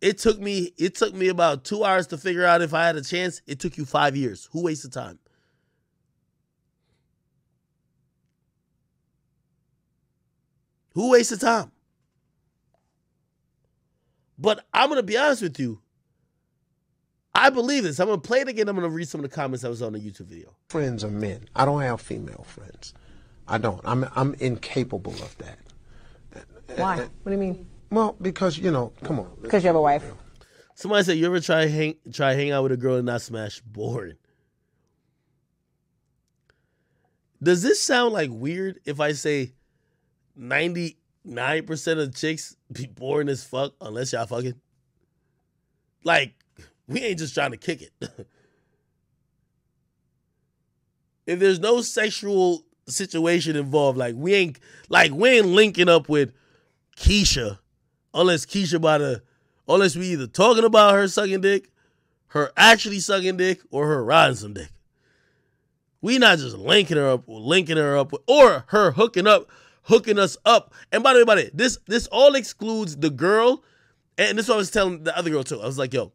It 0.00 0.18
took 0.18 0.40
me 0.40 0.72
it 0.76 0.94
took 0.94 1.12
me 1.14 1.28
about 1.28 1.64
two 1.64 1.84
hours 1.84 2.06
to 2.08 2.18
figure 2.18 2.44
out 2.44 2.62
if 2.62 2.72
I 2.72 2.86
had 2.86 2.96
a 2.96 3.02
chance. 3.02 3.42
It 3.46 3.58
took 3.58 3.76
you 3.76 3.84
five 3.84 4.16
years. 4.16 4.48
Who 4.52 4.62
wasted 4.62 4.92
time? 4.92 5.18
Who 10.94 11.10
wasted 11.10 11.40
time? 11.40 11.72
But 14.38 14.64
I'm 14.72 14.88
gonna 14.88 15.02
be 15.02 15.16
honest 15.16 15.42
with 15.42 15.58
you. 15.58 15.80
I 17.34 17.50
believe 17.50 17.84
this. 17.84 18.00
I'm 18.00 18.06
gonna 18.06 18.20
play 18.20 18.40
it 18.40 18.48
again. 18.48 18.68
I'm 18.68 18.76
gonna 18.76 18.88
read 18.88 19.08
some 19.08 19.24
of 19.24 19.28
the 19.28 19.34
comments 19.34 19.62
that 19.62 19.68
was 19.68 19.82
on 19.82 19.92
the 19.92 20.00
YouTube 20.00 20.26
video. 20.26 20.54
Friends 20.68 21.04
are 21.04 21.10
men. 21.10 21.48
I 21.56 21.64
don't 21.64 21.82
have 21.82 22.00
female 22.00 22.44
friends. 22.48 22.94
I 23.48 23.58
don't. 23.58 23.80
I'm 23.84 24.06
I'm 24.14 24.34
incapable 24.34 25.14
of 25.14 25.36
that. 25.38 25.58
Why? 26.76 26.98
What 26.98 27.24
do 27.24 27.32
you 27.32 27.38
mean? 27.38 27.66
Well, 27.90 28.16
because 28.20 28.58
you 28.58 28.70
know, 28.70 28.92
come 29.02 29.20
on. 29.20 29.30
Because 29.40 29.62
you 29.62 29.68
have 29.68 29.76
a 29.76 29.80
wife. 29.80 30.04
Somebody 30.74 31.04
said 31.04 31.18
you 31.18 31.26
ever 31.26 31.40
try 31.40 31.66
hang 31.66 31.96
try 32.12 32.34
hang 32.34 32.50
out 32.52 32.62
with 32.62 32.72
a 32.72 32.76
girl 32.76 32.96
and 32.96 33.06
not 33.06 33.22
smash? 33.22 33.60
Boring. 33.60 34.16
Does 37.42 37.62
this 37.62 37.82
sound 37.82 38.12
like 38.12 38.30
weird 38.30 38.80
if 38.84 39.00
I 39.00 39.12
say 39.12 39.54
ninety 40.36 40.98
nine 41.24 41.66
percent 41.66 42.00
of 42.00 42.14
chicks 42.14 42.56
be 42.70 42.86
boring 42.86 43.28
as 43.28 43.44
fuck 43.44 43.74
unless 43.80 44.12
y'all 44.12 44.26
fucking? 44.26 44.60
Like, 46.04 46.34
we 46.86 47.00
ain't 47.00 47.18
just 47.18 47.34
trying 47.34 47.50
to 47.50 47.56
kick 47.56 47.82
it. 47.82 47.92
if 51.26 51.38
there's 51.38 51.58
no 51.58 51.82
sexual 51.82 52.64
situation 52.86 53.56
involved, 53.56 53.98
like 53.98 54.14
we 54.16 54.34
ain't 54.34 54.58
like 54.88 55.12
we 55.12 55.28
ain't 55.30 55.46
linking 55.46 55.88
up 55.88 56.08
with 56.08 56.32
Keisha 56.98 57.58
unless 58.12 58.44
Keisha 58.44 58.74
about 58.74 58.98
to 58.98 59.22
unless 59.68 59.96
we 59.96 60.08
either 60.08 60.26
talking 60.26 60.64
about 60.64 60.94
her 60.94 61.06
sucking 61.08 61.40
dick, 61.40 61.70
her 62.28 62.52
actually 62.56 63.00
sucking 63.00 63.36
dick, 63.36 63.60
or 63.70 63.86
her 63.86 64.04
riding 64.04 64.36
some 64.36 64.54
dick. 64.54 64.70
We 66.00 66.18
not 66.18 66.38
just 66.38 66.56
linking 66.56 66.96
her 66.96 67.08
up, 67.08 67.24
linking 67.26 67.76
her 67.76 67.96
up, 67.96 68.12
or 68.26 68.64
her 68.68 68.92
hooking 68.92 69.26
up, 69.26 69.48
hooking 69.82 70.18
us 70.18 70.36
up. 70.44 70.72
And 70.92 71.02
by 71.02 71.12
the 71.12 71.20
way, 71.20 71.24
by 71.24 71.34
the 71.34 71.42
way, 71.42 71.50
this 71.52 71.78
this 71.86 72.06
all 72.08 72.34
excludes 72.34 72.96
the 72.96 73.10
girl. 73.10 73.64
And 74.16 74.36
this 74.36 74.46
is 74.46 74.48
what 74.48 74.56
I 74.56 74.58
was 74.58 74.70
telling 74.70 75.04
the 75.04 75.16
other 75.16 75.30
girl 75.30 75.44
too. 75.44 75.60
I 75.60 75.66
was 75.66 75.78
like, 75.78 75.94
yo, 75.94 76.12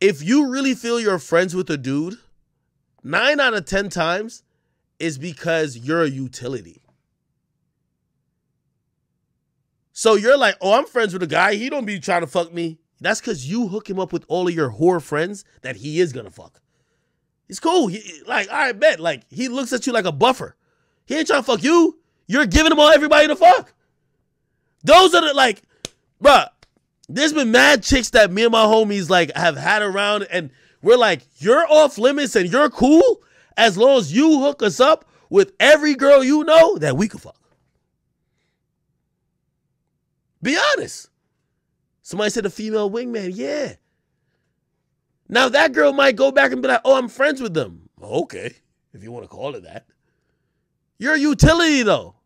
if 0.00 0.22
you 0.22 0.50
really 0.50 0.74
feel 0.74 0.98
you're 0.98 1.18
friends 1.18 1.54
with 1.54 1.68
a 1.70 1.76
dude, 1.76 2.16
nine 3.02 3.38
out 3.40 3.54
of 3.54 3.66
ten 3.66 3.88
times 3.88 4.42
is 4.98 5.18
because 5.18 5.76
you're 5.76 6.02
a 6.02 6.08
utility. 6.08 6.81
So 9.92 10.14
you're 10.14 10.38
like, 10.38 10.56
oh, 10.60 10.72
I'm 10.72 10.86
friends 10.86 11.12
with 11.12 11.22
a 11.22 11.26
guy. 11.26 11.54
He 11.54 11.68
don't 11.68 11.84
be 11.84 12.00
trying 12.00 12.22
to 12.22 12.26
fuck 12.26 12.52
me. 12.52 12.78
That's 13.00 13.20
because 13.20 13.48
you 13.48 13.68
hook 13.68 13.90
him 13.90 13.98
up 13.98 14.12
with 14.12 14.24
all 14.28 14.48
of 14.48 14.54
your 14.54 14.70
whore 14.70 15.02
friends 15.02 15.44
that 15.62 15.76
he 15.76 16.00
is 16.00 16.12
gonna 16.12 16.30
fuck. 16.30 16.60
He's 17.48 17.60
cool. 17.60 17.88
He, 17.88 18.22
like, 18.26 18.48
I 18.50 18.72
bet. 18.72 19.00
Like, 19.00 19.24
he 19.28 19.48
looks 19.48 19.72
at 19.72 19.86
you 19.86 19.92
like 19.92 20.04
a 20.04 20.12
buffer. 20.12 20.56
He 21.04 21.16
ain't 21.16 21.26
trying 21.26 21.40
to 21.40 21.46
fuck 21.46 21.62
you. 21.62 21.98
You're 22.26 22.46
giving 22.46 22.72
him 22.72 22.80
all 22.80 22.88
everybody 22.88 23.26
to 23.26 23.36
fuck. 23.36 23.74
Those 24.84 25.14
are 25.14 25.20
the 25.20 25.34
like, 25.34 25.62
bruh. 26.22 26.48
There's 27.08 27.32
been 27.32 27.50
mad 27.50 27.82
chicks 27.82 28.10
that 28.10 28.32
me 28.32 28.44
and 28.44 28.52
my 28.52 28.64
homies 28.64 29.10
like 29.10 29.36
have 29.36 29.56
had 29.56 29.82
around, 29.82 30.22
and 30.30 30.50
we're 30.80 30.96
like, 30.96 31.26
you're 31.38 31.66
off 31.70 31.98
limits 31.98 32.36
and 32.36 32.50
you're 32.50 32.70
cool 32.70 33.22
as 33.56 33.76
long 33.76 33.98
as 33.98 34.14
you 34.14 34.40
hook 34.40 34.62
us 34.62 34.80
up 34.80 35.04
with 35.28 35.52
every 35.60 35.94
girl 35.94 36.24
you 36.24 36.44
know 36.44 36.78
that 36.78 36.96
we 36.96 37.08
could 37.08 37.20
fuck. 37.20 37.41
Be 40.42 40.58
honest. 40.74 41.08
Somebody 42.02 42.30
said 42.30 42.46
a 42.46 42.50
female 42.50 42.90
wingman. 42.90 43.32
Yeah. 43.34 43.74
Now 45.28 45.48
that 45.48 45.72
girl 45.72 45.92
might 45.92 46.16
go 46.16 46.32
back 46.32 46.52
and 46.52 46.60
be 46.60 46.68
like, 46.68 46.82
oh, 46.84 46.96
I'm 46.96 47.08
friends 47.08 47.40
with 47.40 47.54
them. 47.54 47.88
Okay, 48.02 48.54
if 48.92 49.02
you 49.02 49.12
want 49.12 49.24
to 49.24 49.28
call 49.28 49.54
it 49.54 49.62
that. 49.62 49.86
You're 50.98 51.14
a 51.14 51.18
utility, 51.18 51.82
though. 51.82 52.16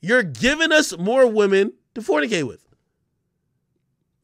You're 0.00 0.22
giving 0.22 0.72
us 0.72 0.96
more 0.96 1.26
women 1.26 1.72
to 1.94 2.00
fornicate 2.00 2.46
with. 2.46 2.64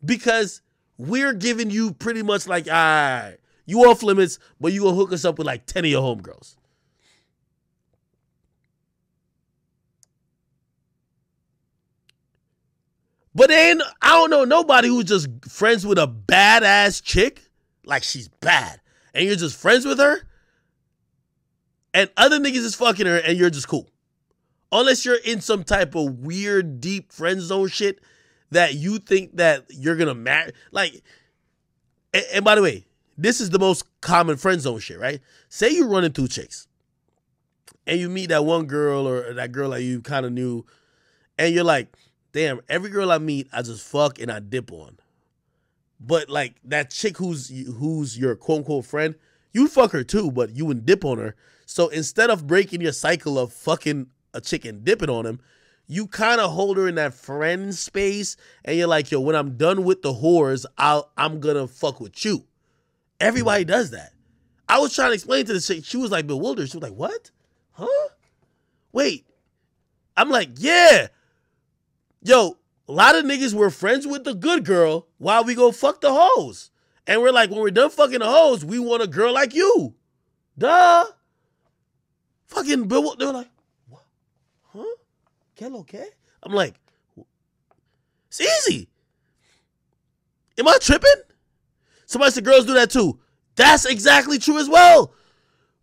Because 0.05 0.63
we're 0.97 1.33
giving 1.33 1.71
you 1.71 1.93
pretty 1.93 2.23
much 2.23 2.47
like, 2.47 2.67
all 2.67 2.73
right, 2.73 3.37
you 3.67 3.81
off 3.89 4.03
limits, 4.03 4.39
but 4.61 4.73
you 4.73 4.83
gonna 4.83 4.97
hook 4.97 5.13
us 5.13 5.25
up 5.25 5.39
with 5.39 5.47
like 5.47 5.67
10 5.67 5.85
of 5.85 5.91
your 5.91 6.03
homegirls. 6.03 6.57
But 13.35 13.49
then 13.49 13.81
I 14.01 14.11
don't 14.11 14.31
know 14.31 14.45
nobody 14.45 14.89
who's 14.89 15.05
just 15.05 15.29
friends 15.49 15.87
with 15.87 15.99
a 15.99 16.07
badass 16.07 17.03
chick, 17.03 17.43
like 17.85 18.03
she's 18.03 18.29
bad, 18.29 18.81
and 19.15 19.25
you're 19.25 19.37
just 19.37 19.59
friends 19.59 19.87
with 19.87 19.99
her, 19.99 20.21
and 21.95 22.11
other 22.17 22.39
niggas 22.39 22.57
is 22.57 22.75
fucking 22.75 23.07
her, 23.07 23.17
and 23.19 23.39
you're 23.39 23.51
just 23.51 23.69
cool. 23.69 23.89
Unless 24.71 25.05
you're 25.05 25.17
in 25.17 25.41
some 25.41 25.65
type 25.65 25.95
of 25.95 26.21
weird, 26.21 26.81
deep 26.81 27.13
friend 27.13 27.41
zone 27.41 27.69
shit 27.69 28.01
that 28.51 28.75
you 28.75 28.99
think 28.99 29.37
that 29.37 29.65
you're 29.71 29.97
gonna 29.97 30.15
marry. 30.15 30.53
Like, 30.71 31.03
and, 32.13 32.25
and 32.35 32.45
by 32.45 32.55
the 32.55 32.63
way, 32.63 32.87
this 33.17 33.41
is 33.41 33.51
the 33.51 33.59
most 33.59 33.85
common 34.01 34.37
friend 34.37 34.61
zone 34.61 34.79
shit, 34.79 34.99
right? 34.99 35.21
Say 35.49 35.71
you're 35.71 35.89
running 35.89 36.09
into 36.09 36.29
chicks 36.29 36.67
and 37.87 37.99
you 37.99 38.09
meet 38.09 38.29
that 38.29 38.45
one 38.45 38.67
girl 38.67 39.07
or 39.09 39.35
that 39.35 39.53
girl 39.53 39.71
that 39.71 39.83
you 39.83 40.01
kind 40.01 40.25
of 40.25 40.33
knew, 40.33 40.65
and 41.39 41.55
you're 41.55 41.65
like, 41.65 41.89
damn, 42.33 42.61
every 42.69 42.91
girl 42.91 43.13
I 43.13 43.19
meet, 43.19 43.49
I 43.53 43.63
just 43.63 43.87
fuck 43.87 44.19
and 44.19 44.31
I 44.31 44.41
dip 44.41 44.73
on. 44.73 44.99
But 46.01 46.29
like 46.29 46.57
that 46.65 46.91
chick 46.91 47.19
who's 47.19 47.49
who's 47.49 48.19
your 48.19 48.35
quote 48.35 48.59
unquote 48.59 48.87
friend, 48.87 49.15
you 49.53 49.69
fuck 49.69 49.93
her 49.93 50.03
too, 50.03 50.31
but 50.33 50.57
you 50.57 50.67
wouldn't 50.67 50.87
dip 50.87 51.05
on 51.05 51.19
her. 51.19 51.37
So 51.67 51.89
instead 51.89 52.31
of 52.31 52.47
breaking 52.47 52.81
your 52.81 52.93
cycle 52.93 53.39
of 53.39 53.53
fucking 53.53 54.09
a 54.35 54.41
chick 54.41 54.65
and 54.65 54.85
dipping 54.85 55.11
on 55.11 55.25
him, 55.27 55.41
you 55.87 56.07
kind 56.07 56.41
of 56.41 56.51
hold 56.51 56.77
her 56.79 56.89
in 56.89 56.97
that 56.97 57.15
friend 57.15 57.75
space, 57.75 58.37
and 58.65 58.77
you're 58.77 58.89
like, 58.89 59.11
yo, 59.11 59.21
when 59.21 59.37
I'm 59.37 59.57
done 59.57 59.85
with 59.85 60.03
the 60.03 60.13
whores, 60.13 60.65
I'll 60.77 61.11
I'm 61.17 61.39
gonna 61.39 61.69
fuck 61.69 62.01
with 62.01 62.25
you. 62.25 62.45
Everybody 63.21 63.65
does 63.65 63.91
that. 63.91 64.13
I 64.69 64.79
was 64.79 64.95
trying 64.95 65.11
to 65.11 65.15
explain 65.15 65.45
to 65.47 65.53
the 65.53 65.61
chick, 65.61 65.85
she 65.85 65.99
was 65.99 66.11
like 66.11 66.27
bewildered. 66.27 66.71
She 66.71 66.79
was 66.79 66.83
like, 66.83 66.99
what? 66.99 67.31
Huh? 67.73 68.09
Wait. 68.93 69.27
I'm 70.17 70.31
like, 70.31 70.51
yeah. 70.57 71.09
Yo, 72.23 72.59
a 72.89 72.93
lot 72.93 73.17
of 73.17 73.25
niggas 73.25 73.53
were 73.53 73.71
friends 73.71 74.07
with 74.07 74.25
the 74.25 74.35
good 74.35 74.65
girl 74.65 75.09
while 75.19 75.45
we 75.45 75.55
go 75.55 75.73
fuck 75.73 76.01
the 76.01 76.13
hoes. 76.13 76.71
And 77.07 77.21
we're 77.21 77.33
like, 77.33 77.51
when 77.51 77.61
we're 77.61 77.71
done 77.71 77.91
fucking 77.91 78.21
the 78.21 78.31
hoes, 78.31 78.65
we 78.65 78.79
want 78.79 79.03
a 79.03 79.09
girl 79.09 79.33
like 79.33 79.55
you. 79.55 79.95
Duh. 80.57 81.05
Fucking, 82.47 82.87
they 82.87 82.97
were 82.97 83.33
like, 83.33 83.51
what? 83.89 84.05
Huh? 84.73 84.85
Lo 85.69 85.83
que? 85.83 86.05
I'm 86.43 86.53
like, 86.53 86.75
it's 88.29 88.41
easy. 88.41 88.89
Am 90.59 90.69
I 90.69 90.79
tripping? 90.81 91.11
Somebody 92.07 92.33
said 92.33 92.45
girls 92.45 92.67
do 92.67 92.75
that 92.75 92.91
too. 92.91 93.19
That's 93.57 93.85
exactly 93.85 94.39
true 94.39 94.59
as 94.59 94.69
well. 94.69 95.13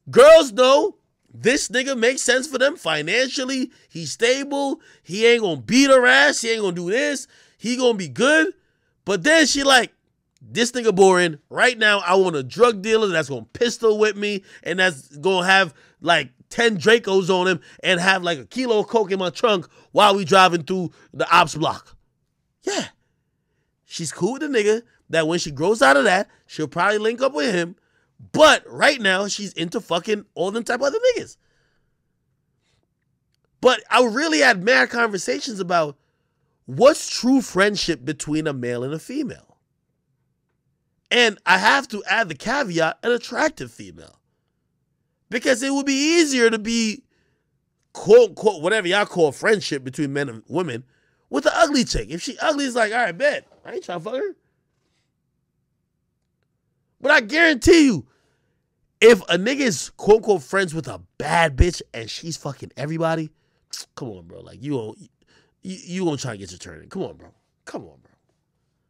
Girls 0.10 0.52
know 0.54 0.99
this 1.34 1.70
nigga 1.70 1.98
makes 1.98 2.22
sense 2.22 2.48
for 2.48 2.58
them 2.58 2.76
financially. 2.76 3.72
He's 3.90 4.12
stable. 4.12 4.82
He 5.04 5.26
ain't 5.26 5.42
gonna 5.42 5.62
beat 5.62 5.90
her 5.90 6.06
ass. 6.06 6.42
He 6.42 6.52
ain't 6.52 6.62
gonna 6.62 6.76
do 6.76 6.90
this. 6.90 7.28
He 7.58 7.76
gonna 7.76 7.98
be 7.98 8.08
good. 8.08 8.54
But 9.06 9.24
then 9.24 9.46
she 9.46 9.64
like, 9.64 9.94
this 10.42 10.72
nigga 10.72 10.96
boring. 10.96 11.40
Right 11.50 11.78
now, 11.78 12.00
I 12.00 12.16
want 12.16 12.36
a 12.36 12.44
drug 12.44 12.82
dealer 12.82 13.08
that's 13.08 13.30
gonna 13.30 13.46
pistol 13.54 13.98
with 13.98 14.16
me 14.16 14.44
and 14.64 14.80
that's 14.80 15.16
gonna 15.18 15.46
have 15.46 15.74
like 16.02 16.32
10 16.50 16.78
Dracos 16.78 17.30
on 17.30 17.48
him 17.48 17.60
and 17.84 18.00
have 18.00 18.24
like 18.24 18.40
a 18.40 18.46
kilo 18.46 18.80
of 18.80 18.88
coke 18.88 19.12
in 19.12 19.20
my 19.20 19.30
trunk 19.30 19.68
while 19.92 20.16
we 20.16 20.26
driving 20.26 20.64
through 20.64 20.92
the 21.14 21.30
ops 21.34 21.56
block. 21.56 21.96
Yeah. 22.64 22.88
She's 23.86 24.12
cool 24.12 24.34
with 24.34 24.42
the 24.42 24.48
nigga 24.48 24.84
that 25.10 25.28
when 25.28 25.40
she 25.40 25.52
grows 25.52 25.82
out 25.82 25.98
of 25.98 26.04
that, 26.06 26.30
she'll 26.48 26.68
probably 26.68 27.00
link 27.00 27.22
up 27.22 27.34
with 27.34 27.54
him 27.54 27.76
but 28.32 28.64
right 28.68 29.00
now, 29.00 29.28
she's 29.28 29.54
into 29.54 29.80
fucking 29.80 30.26
all 30.36 30.52
them 30.52 30.64
type 30.64 30.82
of 30.82 30.88
other 30.88 31.00
niggas. 31.16 31.38
But 33.62 33.82
I 33.90 34.04
really 34.06 34.40
had 34.40 34.64
mad 34.64 34.90
conversations 34.90 35.60
about 35.60 35.98
what's 36.66 37.10
true 37.10 37.42
friendship 37.42 38.06
between 38.06 38.48
a 38.48 38.54
male 38.54 38.84
and 38.84 38.94
a 38.94 39.00
female. 39.00 39.58
And 41.12 41.40
I 41.46 41.58
have 41.58 41.88
to 41.90 42.04
add 42.06 42.30
the 42.30 42.36
caveat 42.36 43.00
an 43.04 43.12
attractive 43.12 43.72
female. 43.72 44.20
Because 45.30 45.64
it 45.64 45.74
would 45.74 45.86
be 45.86 46.20
easier 46.20 46.50
to 46.50 46.60
be 46.60 47.04
quote 47.94 48.30
unquote 48.30 48.62
whatever 48.62 48.88
y'all 48.88 49.06
call 49.06 49.32
friendship 49.32 49.84
between 49.84 50.14
men 50.14 50.30
and 50.30 50.44
women 50.48 50.84
with 51.30 51.46
an 51.46 51.52
ugly 51.56 51.84
chick. 51.84 52.10
If 52.10 52.22
she 52.22 52.38
ugly, 52.40 52.66
it's 52.66 52.76
like, 52.76 52.92
all 52.92 53.00
right, 53.00 53.18
bet. 53.18 53.48
I 53.66 53.74
ain't 53.74 53.84
trying 53.84 54.00
to 54.00 54.04
fuck 54.04 54.16
her. 54.16 54.36
But 57.02 57.12
I 57.12 57.22
guarantee 57.22 57.86
you, 57.86 58.08
if 59.02 59.22
a 59.22 59.38
nigga 59.38 59.62
is 59.62 59.90
quote 59.92 60.18
unquote 60.18 60.44
friends 60.44 60.74
with 60.74 60.88
a 60.88 61.02
bad 61.18 61.56
bitch 61.56 61.82
and 61.94 62.10
she's 62.10 62.38
fucking 62.38 62.72
everybody, 62.76 63.30
come 63.96 64.10
on, 64.10 64.28
bro. 64.28 64.42
Like 64.42 64.62
you 64.62 64.96
you, 65.62 65.78
you 65.84 66.06
gonna 66.06 66.18
try 66.18 66.34
to 66.34 66.38
get 66.38 66.52
your 66.52 66.58
turn 66.58 66.84
in. 66.84 66.90
Come 66.90 67.04
on, 67.04 67.16
bro. 67.16 67.34
Come 67.66 67.84
on, 67.84 68.00
bro. 68.02 68.12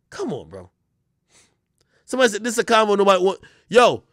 Come 0.10 0.34
on, 0.34 0.50
bro. 0.50 0.72
Somebody 2.06 2.32
said 2.32 2.44
this 2.44 2.54
is 2.54 2.60
a 2.60 2.64
convo 2.64 2.98
nobody 2.98 3.24
want. 3.24 3.40
Yo, 3.68 4.04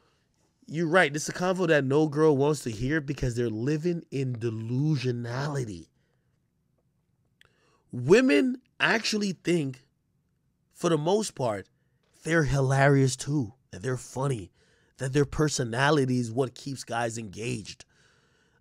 you're 0.67 0.89
right. 0.89 1.13
This 1.13 1.25
is 1.25 1.29
a 1.31 1.33
convo 1.33 1.67
that 1.69 1.85
no 1.85 2.09
girl 2.09 2.37
wants 2.37 2.63
to 2.65 2.71
hear 2.71 3.01
because 3.01 3.37
they're 3.37 3.49
living 3.49 4.03
in 4.11 4.37
delusionality. 4.37 5.87
Women 7.93 8.61
actually 8.79 9.33
think, 9.33 9.85
for 10.75 10.91
the 10.91 10.99
most 10.99 11.35
part, 11.35 11.67
they're 12.25 12.43
hilarious 12.43 13.17
too. 13.17 13.55
That 13.71 13.83
they're 13.83 13.97
funny 13.97 14.53
that 14.99 15.13
their 15.13 15.25
personality 15.25 16.19
is 16.19 16.31
what 16.31 16.55
keeps 16.55 16.85
guys 16.85 17.19
engaged. 17.19 17.85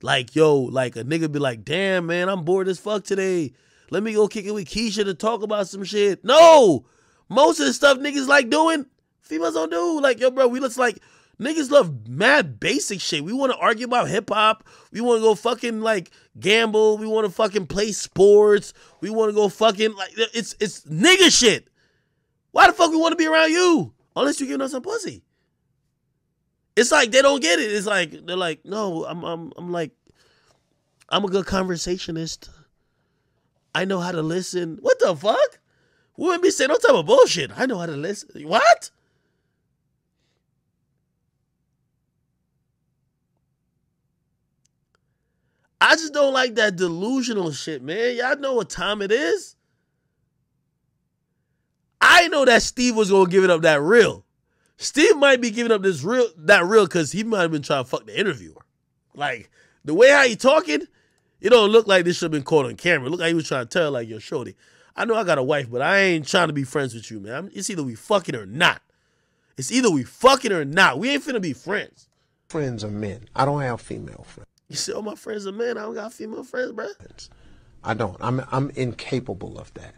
Like, 0.01 0.35
yo, 0.35 0.59
like 0.59 0.95
a 0.95 1.03
nigga 1.03 1.31
be 1.31 1.39
like, 1.39 1.63
damn, 1.63 2.07
man, 2.07 2.29
I'm 2.29 2.43
bored 2.43 2.67
as 2.67 2.79
fuck 2.79 3.03
today. 3.03 3.53
Let 3.89 4.03
me 4.03 4.13
go 4.13 4.27
kick 4.27 4.45
it 4.45 4.51
with 4.51 4.67
Keisha 4.67 5.05
to 5.05 5.13
talk 5.13 5.41
about 5.41 5.67
some 5.67 5.83
shit. 5.83 6.23
No! 6.25 6.85
Most 7.29 7.59
of 7.59 7.65
the 7.65 7.73
stuff 7.73 7.97
niggas 7.97 8.27
like 8.27 8.49
doing, 8.49 8.85
females 9.21 9.53
don't 9.53 9.71
do. 9.71 10.01
Like, 10.01 10.19
yo, 10.19 10.31
bro, 10.31 10.47
we 10.47 10.59
look 10.59 10.75
like 10.77 10.99
niggas 11.39 11.71
love 11.71 12.07
mad 12.07 12.59
basic 12.59 12.99
shit. 12.99 13.23
We 13.23 13.33
want 13.33 13.51
to 13.51 13.57
argue 13.57 13.85
about 13.85 14.09
hip 14.09 14.29
hop. 14.29 14.67
We 14.91 15.01
want 15.01 15.19
to 15.19 15.23
go 15.23 15.35
fucking 15.35 15.81
like 15.81 16.11
gamble. 16.39 16.97
We 16.97 17.07
want 17.07 17.25
to 17.25 17.31
fucking 17.31 17.67
play 17.67 17.93
sports. 17.93 18.73
We 19.01 19.09
want 19.09 19.29
to 19.29 19.33
go 19.33 19.49
fucking 19.49 19.95
like 19.95 20.11
it's 20.15 20.55
it's 20.59 20.81
nigga 20.81 21.31
shit. 21.35 21.67
Why 22.51 22.67
the 22.67 22.73
fuck 22.73 22.91
we 22.91 22.97
want 22.97 23.13
to 23.13 23.17
be 23.17 23.27
around 23.27 23.51
you? 23.51 23.94
Unless 24.15 24.39
you 24.39 24.47
giving 24.47 24.61
us 24.61 24.71
some 24.71 24.81
pussy. 24.81 25.23
It's 26.75 26.91
like 26.91 27.11
they 27.11 27.21
don't 27.21 27.41
get 27.41 27.59
it. 27.59 27.71
It's 27.71 27.87
like 27.87 28.25
they're 28.25 28.35
like, 28.35 28.65
no, 28.65 29.05
I'm 29.05 29.23
I'm 29.23 29.53
I'm 29.57 29.71
like, 29.71 29.91
I'm 31.09 31.23
a 31.23 31.27
good 31.27 31.45
conversationist. 31.45 32.49
I 33.73 33.85
know 33.85 33.99
how 33.99 34.11
to 34.11 34.21
listen. 34.21 34.77
What 34.81 34.99
the 34.99 35.15
fuck? 35.15 35.59
Wouldn't 36.17 36.43
be 36.43 36.49
saying 36.49 36.69
no 36.69 36.77
type 36.77 36.95
of 36.95 37.05
bullshit. 37.05 37.51
I 37.57 37.65
know 37.65 37.77
how 37.77 37.85
to 37.85 37.97
listen. 37.97 38.47
What? 38.47 38.89
I 45.81 45.95
just 45.95 46.13
don't 46.13 46.33
like 46.33 46.55
that 46.55 46.77
delusional 46.77 47.51
shit, 47.51 47.83
man. 47.83 48.15
Y'all 48.15 48.37
know 48.37 48.55
what 48.55 48.69
time 48.69 49.01
it 49.01 49.11
is. 49.11 49.55
I 52.15 52.29
know 52.29 52.45
that 52.45 52.61
Steve 52.61 52.95
was 52.95 53.11
gonna 53.11 53.29
give 53.29 53.43
it 53.43 53.49
up 53.49 53.61
that 53.63 53.81
real. 53.81 54.23
Steve 54.77 55.17
might 55.17 55.41
be 55.41 55.51
giving 55.51 55.71
up 55.71 55.81
this 55.81 56.01
real 56.01 56.29
that 56.37 56.65
real 56.65 56.85
because 56.85 57.11
he 57.11 57.25
might 57.25 57.41
have 57.41 57.51
been 57.51 57.61
trying 57.61 57.83
to 57.83 57.89
fuck 57.89 58.05
the 58.05 58.17
interviewer. 58.17 58.61
Like 59.13 59.49
the 59.83 59.93
way 59.93 60.09
how 60.09 60.23
he 60.23 60.37
talking, 60.37 60.87
it 61.41 61.49
don't 61.49 61.71
look 61.71 61.87
like 61.87 62.05
this 62.05 62.15
should 62.15 62.25
have 62.25 62.31
been 62.31 62.43
caught 62.43 62.67
on 62.67 62.77
camera. 62.77 63.09
Look 63.09 63.19
like 63.19 63.27
he 63.27 63.33
was 63.33 63.49
trying 63.49 63.67
to 63.67 63.69
tell 63.69 63.91
like 63.91 64.07
yo, 64.07 64.19
shorty. 64.19 64.55
I 64.95 65.03
know 65.03 65.15
I 65.15 65.25
got 65.25 65.37
a 65.37 65.43
wife, 65.43 65.69
but 65.69 65.81
I 65.81 65.99
ain't 65.99 66.25
trying 66.25 66.47
to 66.47 66.53
be 66.53 66.63
friends 66.63 66.93
with 66.93 67.11
you, 67.11 67.19
man. 67.19 67.51
It's 67.53 67.69
either 67.69 67.83
we 67.83 67.95
fucking 67.95 68.35
or 68.35 68.45
not. 68.45 68.81
It's 69.57 69.71
either 69.71 69.91
we 69.91 70.03
fucking 70.03 70.53
or 70.53 70.63
not. 70.63 70.99
We 70.99 71.09
ain't 71.09 71.23
finna 71.23 71.41
be 71.41 71.51
friends. 71.51 72.07
Friends 72.47 72.83
are 72.85 72.89
men. 72.89 73.27
I 73.35 73.43
don't 73.43 73.61
have 73.61 73.81
female 73.81 74.25
friends. 74.25 74.49
You 74.69 74.77
say, 74.77 74.93
oh, 74.93 75.01
my 75.01 75.15
friends 75.15 75.45
are 75.47 75.51
men. 75.51 75.77
I 75.77 75.81
don't 75.81 75.95
got 75.95 76.13
female 76.13 76.43
friends, 76.43 76.71
bro. 76.71 76.87
I 77.83 77.93
don't. 77.93 78.15
I'm 78.21 78.41
I'm 78.51 78.69
incapable 78.71 79.59
of 79.59 79.73
that. 79.73 79.95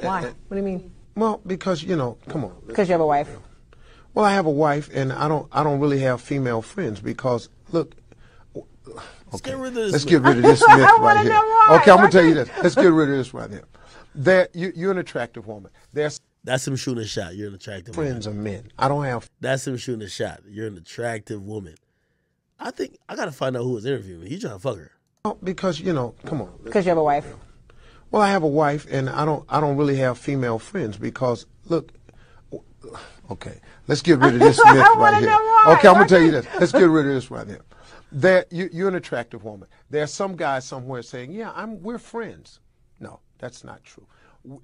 Why? 0.00 0.22
What 0.22 0.34
do 0.50 0.56
you 0.56 0.62
mean? 0.62 0.90
Well, 1.16 1.40
because 1.46 1.82
you 1.82 1.96
know, 1.96 2.18
come 2.28 2.44
on. 2.44 2.54
Because 2.66 2.88
you 2.88 2.92
have 2.92 3.00
a 3.00 3.06
wife. 3.06 3.28
Well, 4.14 4.24
I 4.24 4.32
have 4.34 4.46
a 4.46 4.50
wife, 4.50 4.90
and 4.92 5.12
I 5.12 5.28
don't. 5.28 5.48
I 5.52 5.62
don't 5.62 5.80
really 5.80 6.00
have 6.00 6.20
female 6.20 6.62
friends 6.62 7.00
because 7.00 7.48
look. 7.72 7.94
Okay, 9.34 9.54
let's 9.54 10.04
get 10.04 10.20
rid 10.20 10.36
of 10.36 10.42
this 10.42 10.60
myth 10.68 10.88
right 11.00 11.24
here. 11.24 11.40
Okay, 11.76 11.90
I'm 11.90 11.96
gonna 11.96 12.10
tell 12.10 12.24
you 12.24 12.34
this. 12.34 12.48
Let's 12.62 12.74
get 12.74 12.92
rid 12.92 13.10
of 13.10 13.16
this 13.16 13.34
right 13.34 13.50
here. 13.50 13.64
There, 14.14 14.48
you, 14.52 14.72
you're 14.76 14.92
an 14.92 14.98
attractive 14.98 15.46
woman. 15.48 15.72
There's 15.92 16.20
that's 16.44 16.68
him 16.68 16.76
shooting 16.76 17.02
a 17.02 17.06
shot. 17.06 17.34
You're 17.34 17.48
an 17.48 17.54
attractive 17.54 17.94
friends 17.94 18.28
woman. 18.28 18.40
are 18.40 18.42
men. 18.42 18.68
I 18.78 18.86
don't 18.86 19.04
have. 19.04 19.28
That's 19.40 19.66
him 19.66 19.76
shooting 19.76 20.02
a 20.02 20.08
shot. 20.08 20.42
You're 20.48 20.68
an 20.68 20.76
attractive 20.76 21.42
woman. 21.42 21.74
I 22.60 22.70
think 22.70 22.98
I 23.08 23.16
gotta 23.16 23.32
find 23.32 23.56
out 23.56 23.64
who 23.64 23.72
was 23.72 23.86
interviewing 23.86 24.22
me. 24.22 24.28
He 24.28 24.38
trying 24.38 24.54
to 24.54 24.58
fuck 24.60 24.76
her. 24.76 24.92
Oh, 25.24 25.38
because 25.42 25.80
you 25.80 25.92
know, 25.92 26.14
come 26.26 26.42
on. 26.42 26.52
Because 26.62 26.84
you 26.84 26.90
have 26.90 26.98
a 26.98 27.02
wife. 27.02 27.26
Well, 28.14 28.22
I 28.22 28.30
have 28.30 28.44
a 28.44 28.46
wife, 28.46 28.86
and 28.88 29.10
I 29.10 29.24
don't. 29.24 29.44
I 29.48 29.58
don't 29.58 29.76
really 29.76 29.96
have 29.96 30.18
female 30.18 30.60
friends 30.60 30.96
because 30.96 31.46
look. 31.64 31.90
Okay, 33.28 33.60
let's 33.88 34.02
get 34.02 34.20
rid 34.20 34.34
of 34.34 34.38
this 34.38 34.56
myth 34.64 34.86
right 34.94 35.20
here. 35.20 35.36
Okay, 35.74 35.88
I'm 35.88 35.94
gonna 35.94 36.06
tell 36.06 36.20
you 36.20 36.30
this. 36.30 36.46
Let's 36.60 36.70
get 36.70 36.88
rid 36.88 37.06
of 37.06 37.12
this 37.12 37.28
right 37.28 37.44
here. 37.44 37.62
There, 38.12 38.44
you, 38.52 38.70
you're 38.72 38.86
an 38.86 38.94
attractive 38.94 39.42
woman. 39.42 39.66
There's 39.90 40.12
some 40.12 40.36
guy 40.36 40.60
somewhere 40.60 41.02
saying, 41.02 41.32
"Yeah, 41.32 41.50
I'm. 41.56 41.82
We're 41.82 41.98
friends." 41.98 42.60
No, 43.00 43.18
that's 43.38 43.64
not 43.64 43.82
true. 43.82 44.06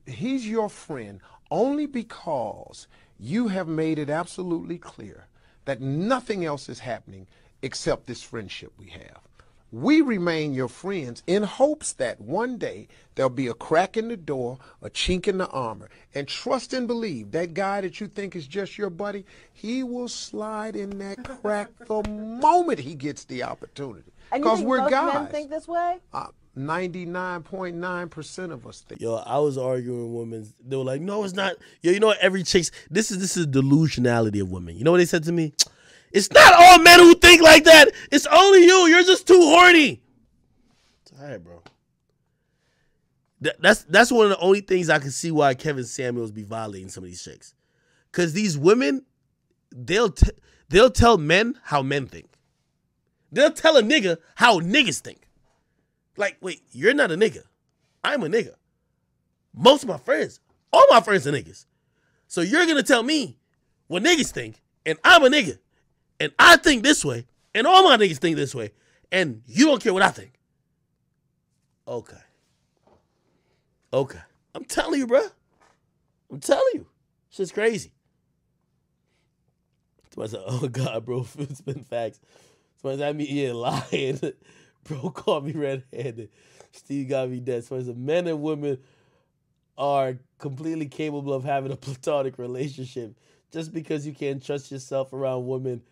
He's 0.07 0.47
your 0.47 0.69
friend 0.69 1.21
only 1.51 1.87
because 1.87 2.87
you 3.19 3.49
have 3.49 3.67
made 3.67 3.99
it 3.99 4.11
absolutely 4.11 4.79
clear 4.79 5.27
that 5.65 5.81
nothing 5.81 6.45
else 6.45 6.69
is 6.69 6.79
happening 6.79 7.27
except 7.63 8.07
this 8.07 8.23
friendship 8.23 8.73
we 8.79 8.91
have. 8.91 9.23
We 9.73 10.01
remain 10.01 10.53
your 10.53 10.69
friends 10.69 11.23
in 11.29 11.45
hopes 11.45 11.93
that 11.95 12.21
one 12.21 12.59
day 12.59 12.89
there'll 13.15 13.31
be 13.31 13.47
a 13.47 13.55
crack 13.55 13.97
in 13.97 14.09
the 14.09 14.17
door, 14.17 14.59
a 14.83 14.91
chink 14.91 15.29
in 15.29 15.39
the 15.39 15.47
armor. 15.49 15.89
And 16.13 16.27
trust 16.27 16.73
and 16.73 16.89
believe 16.89 17.31
that 17.31 17.55
guy 17.55 17.81
that 17.83 18.01
you 18.01 18.09
think 18.09 18.35
is 18.35 18.49
just 18.49 18.77
your 18.77 18.91
buddy, 18.91 19.25
he 19.53 19.85
will 19.85 20.09
slide 20.09 20.75
in 20.75 20.99
that 20.99 21.23
crack 21.23 21.69
the 21.87 22.03
moment 22.09 22.81
he 22.81 22.97
gets 22.97 23.25
the 23.27 23.45
opportunity. 23.45 24.11
Because 24.33 24.61
we're 24.61 24.79
most 24.79 24.91
guys. 24.91 25.15
men 25.15 25.27
think 25.29 25.51
this 25.51 25.69
way? 25.69 25.99
Uh, 26.13 26.27
99.9% 26.59 28.53
of 28.53 28.67
us 28.67 28.81
think. 28.81 29.01
Yo, 29.01 29.15
I 29.17 29.39
was 29.39 29.57
arguing 29.57 30.13
with 30.13 30.21
women. 30.21 30.53
They 30.67 30.77
were 30.77 30.83
like, 30.85 31.01
no, 31.01 31.23
it's 31.23 31.35
not. 31.35 31.55
Yo, 31.83 31.93
you 31.93 32.01
know 32.01 32.09
what? 32.09 32.19
Every 32.19 32.43
chick's, 32.43 32.73
this 32.91 33.13
is, 33.13 33.21
this 33.21 33.37
is 33.37 33.47
delusionality 33.47 34.41
of 34.41 34.51
women. 34.51 34.77
You 34.77 34.83
know 34.83 34.91
what 34.91 34.99
they 34.99 35.07
said 35.07 35.23
to 35.25 35.33
me? 35.33 35.53
It's 36.13 36.31
not 36.33 36.53
all 36.55 36.79
men 36.79 36.99
who 36.99 37.15
think 37.15 37.43
like 37.43 37.65
that. 37.65 37.93
It's 38.11 38.27
only 38.27 38.65
you. 38.65 38.87
You're 38.87 39.05
just 39.05 39.27
too 39.27 39.41
horny. 39.41 40.03
All 41.21 41.27
right, 41.27 41.43
bro. 41.43 41.63
that's 43.61 43.83
that's 43.85 44.11
one 44.11 44.25
of 44.25 44.31
the 44.31 44.39
only 44.39 44.61
things 44.61 44.89
I 44.89 44.99
can 44.99 45.11
see 45.11 45.31
why 45.31 45.55
Kevin 45.55 45.85
Samuels 45.85 46.31
be 46.33 46.43
violating 46.43 46.89
some 46.89 47.05
of 47.05 47.11
these 47.11 47.23
chicks, 47.23 47.55
because 48.11 48.33
these 48.33 48.57
women, 48.57 49.05
they'll 49.71 50.11
t- 50.11 50.31
they'll 50.69 50.91
tell 50.91 51.19
men 51.19 51.59
how 51.63 51.83
men 51.83 52.07
think. 52.07 52.27
They'll 53.31 53.53
tell 53.53 53.77
a 53.77 53.83
nigga 53.83 54.17
how 54.35 54.61
niggas 54.61 55.01
think. 55.01 55.29
Like, 56.17 56.39
wait, 56.41 56.63
you're 56.73 56.95
not 56.95 57.13
a 57.13 57.17
nigga. 57.17 57.45
I'm 58.03 58.23
a 58.23 58.27
nigga. 58.27 58.55
Most 59.55 59.83
of 59.83 59.89
my 59.89 59.99
friends, 59.99 60.41
all 60.73 60.85
my 60.91 61.01
friends 61.01 61.27
are 61.27 61.33
niggas. 61.33 61.67
So 62.29 62.41
you're 62.41 62.67
gonna 62.67 62.83
tell 62.83 63.03
me 63.03 63.39
what 63.89 64.03
niggas 64.03 64.31
think, 64.31 64.63
and 64.87 64.99
I'm 65.05 65.23
a 65.23 65.29
nigga 65.29 65.59
and 66.21 66.33
I 66.39 66.59
think 66.59 66.85
this 66.85 67.05
way, 67.05 67.27
and 67.55 67.67
all 67.67 67.83
my 67.83 67.97
niggas 67.97 68.19
think 68.19 68.37
this 68.37 68.55
way, 68.55 68.73
and 69.11 69.43
you 69.47 69.67
don't 69.67 69.83
care 69.83 69.95
what 69.95 70.03
I 70.03 70.11
think. 70.11 70.33
Okay. 71.89 72.17
Okay. 73.93 74.21
I'm 74.55 74.65
telling 74.65 75.01
you, 75.01 75.07
bro. 75.07 75.23
I'm 76.31 76.41
telling 76.41 76.71
you. 76.75 76.87
Shit's 77.31 77.51
crazy. 77.51 77.93
Somebody 80.15 80.31
said, 80.33 80.43
oh 80.47 80.69
God, 80.69 81.05
bro, 81.05 81.27
it's 81.39 81.61
been 81.61 81.83
facts. 81.83 82.21
Somebody 82.81 83.01
said, 83.01 83.09
I 83.09 83.13
mean, 83.13 83.27
yeah, 83.31 83.53
lying. 83.53 84.21
bro 84.85 85.11
called 85.11 85.47
me 85.47 85.53
red-handed. 85.53 86.31
Steve 86.73 87.09
got 87.09 87.31
me 87.31 87.41
dead. 87.41 87.65
Somebody 87.65 87.89
said, 87.89 87.99
men 87.99 88.27
and 88.27 88.43
women 88.43 88.79
are 89.79 90.19
completely 90.39 90.87
capable 90.87 91.33
of 91.33 91.45
having 91.45 91.73
a 91.73 91.77
platonic 91.77 92.39
relationship. 92.39 93.17
Just 93.51 93.73
because 93.73 94.07
you 94.07 94.13
can't 94.13 94.45
trust 94.45 94.71
yourself 94.71 95.13
around 95.13 95.47
women 95.47 95.83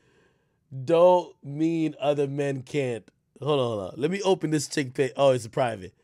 don't 0.85 1.35
mean 1.43 1.95
other 2.01 2.27
men 2.27 2.63
can't. 2.63 3.05
Hold 3.41 3.61
on, 3.61 3.67
hold 3.67 3.93
on. 3.93 4.01
Let 4.01 4.11
me 4.11 4.21
open 4.23 4.51
this 4.51 4.69
chick 4.69 4.95
page. 4.95 5.13
Oh, 5.17 5.31
it's 5.31 5.47
a 5.47 5.51
private. 5.51 5.95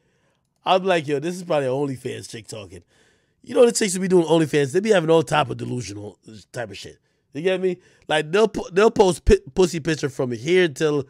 I'm 0.65 0.85
like, 0.85 1.07
yo, 1.07 1.19
this 1.19 1.37
is 1.37 1.43
probably 1.43 1.67
an 1.67 1.73
OnlyFans 1.73 2.31
chick 2.31 2.47
talking. 2.47 2.83
You 3.43 3.55
know 3.55 3.67
the 3.67 3.73
chicks 3.73 3.93
who 3.93 4.01
be 4.01 4.09
doing 4.09 4.27
OnlyFans, 4.27 4.73
they 4.73 4.81
be 4.81 4.91
having 4.91 5.11
all 5.11 5.23
type 5.23 5.51
of 5.51 5.59
delusional 5.59 6.19
type 6.53 6.71
of 6.71 6.79
shit. 6.79 6.99
You 7.35 7.43
get 7.43 7.61
me? 7.61 7.79
Like 8.09 8.31
they'll 8.31 8.51
they'll 8.73 8.91
post 8.91 9.29
pussy 9.55 9.81
picture 9.81 10.09
from 10.09 10.33
here 10.33 10.69
till 10.69 11.05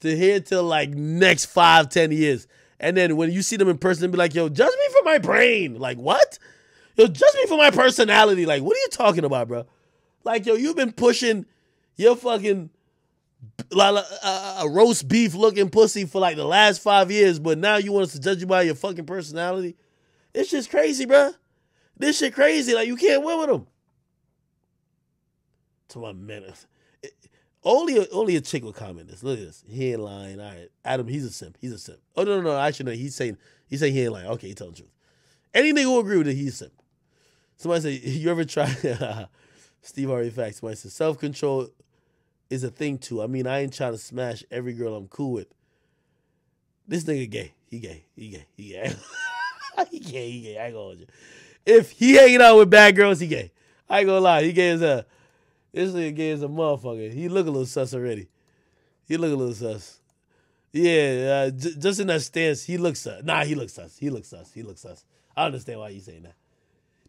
to 0.00 0.16
here 0.16 0.38
till 0.38 0.62
like 0.62 0.90
next 0.90 1.46
five 1.46 1.88
ten 1.88 2.12
years, 2.12 2.46
and 2.78 2.96
then 2.96 3.16
when 3.16 3.32
you 3.32 3.42
see 3.42 3.56
them 3.56 3.68
in 3.68 3.78
person, 3.78 4.02
they 4.02 4.12
be 4.12 4.18
like, 4.18 4.34
yo, 4.34 4.48
judge 4.48 4.70
me 4.70 4.94
for 4.98 5.04
my 5.04 5.18
brain. 5.18 5.78
Like 5.78 5.98
what? 5.98 6.38
Yo, 6.96 7.06
judge 7.06 7.34
me 7.34 7.46
for 7.46 7.56
my 7.56 7.70
personality. 7.70 8.46
Like 8.46 8.62
what 8.62 8.76
are 8.76 8.80
you 8.80 8.88
talking 8.92 9.24
about, 9.24 9.48
bro? 9.48 9.66
Like 10.22 10.46
yo, 10.46 10.54
you've 10.54 10.76
been 10.76 10.92
pushing 10.92 11.46
your 11.96 12.14
fucking 12.14 12.70
a, 13.72 14.56
a, 14.60 14.68
roast 14.68 15.08
beef 15.08 15.34
looking 15.34 15.70
pussy 15.70 16.04
for 16.04 16.20
like 16.20 16.36
the 16.36 16.44
last 16.44 16.82
five 16.82 17.10
years, 17.10 17.38
but 17.38 17.58
now 17.58 17.76
you 17.76 17.92
want 17.92 18.04
us 18.04 18.12
to 18.12 18.20
judge 18.20 18.40
you 18.40 18.46
by 18.46 18.62
your 18.62 18.74
fucking 18.74 19.06
personality? 19.06 19.76
It's 20.34 20.50
just 20.50 20.70
crazy, 20.70 21.06
bro. 21.06 21.32
This 21.96 22.18
shit 22.18 22.34
crazy. 22.34 22.74
Like 22.74 22.86
you 22.86 22.96
can't 22.96 23.24
win 23.24 23.38
with 23.38 23.48
them. 23.48 23.66
To 25.88 25.98
my 25.98 26.12
man, 26.12 26.44
only 27.64 27.98
a, 27.98 28.08
only 28.10 28.36
a 28.36 28.40
chick 28.40 28.62
will 28.62 28.72
comment 28.72 29.08
this. 29.08 29.22
Look 29.22 29.38
at 29.38 29.44
this. 29.44 29.64
He 29.68 29.92
ain't 29.92 30.00
lying. 30.00 30.40
All 30.40 30.48
right, 30.48 30.68
Adam, 30.84 31.08
he's 31.08 31.24
a 31.24 31.30
simp. 31.30 31.58
He's 31.60 31.72
a 31.72 31.78
simp. 31.78 31.98
Oh 32.16 32.22
no, 32.22 32.40
no, 32.40 32.42
no. 32.42 32.58
Actually, 32.58 32.86
no. 32.86 32.92
He's 32.92 33.14
saying 33.14 33.36
he's 33.66 33.80
saying 33.80 33.92
he 33.92 34.02
ain't 34.02 34.12
lying. 34.12 34.28
Okay, 34.28 34.48
he 34.48 34.54
telling 34.54 34.72
the 34.72 34.78
truth. 34.78 34.92
Any 35.52 35.72
nigga 35.72 35.86
will 35.86 36.00
agree 36.00 36.18
with 36.18 36.28
it. 36.28 36.34
He's 36.34 36.54
a 36.54 36.56
simp. 36.56 36.72
Somebody 37.56 37.82
say 37.82 37.92
you 38.10 38.30
ever 38.30 38.44
try 38.44 38.66
Steve 39.82 40.08
Harvey 40.08 40.30
facts. 40.30 40.60
Somebody 40.60 40.76
says 40.76 40.94
self 40.94 41.18
control 41.18 41.68
is 42.50 42.64
a 42.64 42.70
thing 42.70 42.98
too. 42.98 43.22
I 43.22 43.26
mean, 43.26 43.46
I 43.46 43.60
ain't 43.60 43.72
trying 43.72 43.92
to 43.92 43.98
smash 43.98 44.44
every 44.50 44.74
girl 44.74 44.94
I'm 44.94 45.08
cool 45.08 45.32
with. 45.32 45.46
This 46.86 47.04
nigga 47.04 47.30
gay. 47.30 47.54
He 47.68 47.78
gay. 47.78 48.04
He 48.16 48.28
gay. 48.28 48.46
He 48.56 48.68
gay. 48.70 48.94
he 49.90 49.98
gay. 50.00 50.30
He 50.30 50.40
gay. 50.42 50.58
I 50.58 50.66
ain't 50.66 50.74
gonna 50.74 50.84
hold 50.84 50.98
you. 50.98 51.06
If 51.64 51.92
he 51.92 52.14
hanging 52.14 52.42
out 52.42 52.56
with 52.56 52.68
bad 52.68 52.96
girls, 52.96 53.20
he 53.20 53.28
gay. 53.28 53.52
I 53.88 54.00
ain't 54.00 54.06
gonna 54.08 54.20
lie. 54.20 54.42
He 54.42 54.52
gay 54.52 54.70
as 54.70 54.82
a. 54.82 55.06
This 55.72 55.92
nigga 55.92 56.16
gay 56.16 56.30
as 56.32 56.42
a 56.42 56.48
motherfucker. 56.48 57.12
He 57.12 57.28
look 57.28 57.46
a 57.46 57.50
little 57.50 57.66
sus 57.66 57.94
already. 57.94 58.28
He 59.06 59.16
look 59.16 59.32
a 59.32 59.36
little 59.36 59.54
sus. 59.54 60.00
Yeah, 60.72 61.46
uh, 61.46 61.50
j- 61.50 61.74
just 61.78 62.00
in 62.00 62.08
that 62.08 62.22
stance, 62.22 62.64
he 62.64 62.76
looks 62.76 63.00
sus. 63.00 63.22
Nah, 63.24 63.44
he 63.44 63.54
looks 63.54 63.74
sus. 63.74 63.96
He 63.96 64.10
looks 64.10 64.28
sus. 64.28 64.52
He 64.52 64.62
looks 64.62 64.80
sus. 64.80 65.04
I 65.36 65.46
understand 65.46 65.80
why 65.80 65.88
you 65.90 66.00
saying 66.00 66.24
that. 66.24 66.34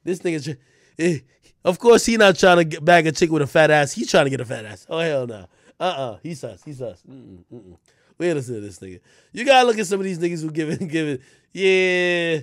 This 0.03 0.19
nigga, 0.19 0.57
Eh, 0.99 1.19
of 1.63 1.79
course, 1.79 2.05
he 2.05 2.17
not 2.17 2.37
trying 2.37 2.57
to 2.57 2.63
get 2.63 2.83
bag 2.83 3.07
a 3.07 3.11
chick 3.11 3.31
with 3.31 3.41
a 3.41 3.47
fat 3.47 3.71
ass. 3.71 3.93
He's 3.93 4.09
trying 4.09 4.25
to 4.25 4.29
get 4.29 4.41
a 4.41 4.45
fat 4.45 4.65
ass. 4.65 4.85
Oh 4.89 4.99
hell 4.99 5.27
no. 5.27 5.47
Uh 5.79 5.83
uh-uh. 5.83 6.11
uh. 6.11 6.17
He 6.23 6.33
sus. 6.35 6.63
He 6.63 6.73
sus. 6.73 7.01
Mm 7.09 7.43
mm. 7.53 7.77
Wait 8.17 8.37
a 8.37 8.41
second, 8.41 8.61
this 8.61 8.79
nigga. 8.79 8.99
You 9.31 9.45
gotta 9.45 9.65
look 9.67 9.79
at 9.79 9.87
some 9.87 9.99
of 9.99 10.03
these 10.03 10.19
niggas 10.19 10.41
who 10.41 10.51
give 10.51 10.69
it. 10.69 11.21
Yeah, 11.53 12.39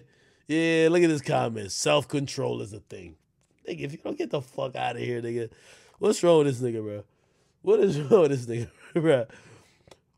yeah. 0.49 0.89
Look 0.91 1.03
at 1.03 1.09
this 1.09 1.23
comment. 1.23 1.73
Self 1.73 2.09
control 2.09 2.61
is 2.61 2.75
a 2.75 2.81
thing. 2.81 3.17
Nigga, 3.67 3.81
if 3.85 3.93
you 3.93 3.99
don't 3.99 4.19
get 4.19 4.31
the 4.31 4.43
fuck 4.43 4.77
out 4.77 4.97
of 4.97 5.03
here, 5.03 5.23
nigga. 5.23 5.51
What's 5.99 6.23
wrong 6.23 6.45
with 6.45 6.49
this 6.49 6.61
nigga, 6.61 6.83
bro? 6.83 7.05
What 7.63 7.81
is 7.81 7.99
wrong 8.03 8.29
with 8.29 8.31
this 8.33 8.47
nigga, 8.47 8.69
bro? 8.95 9.27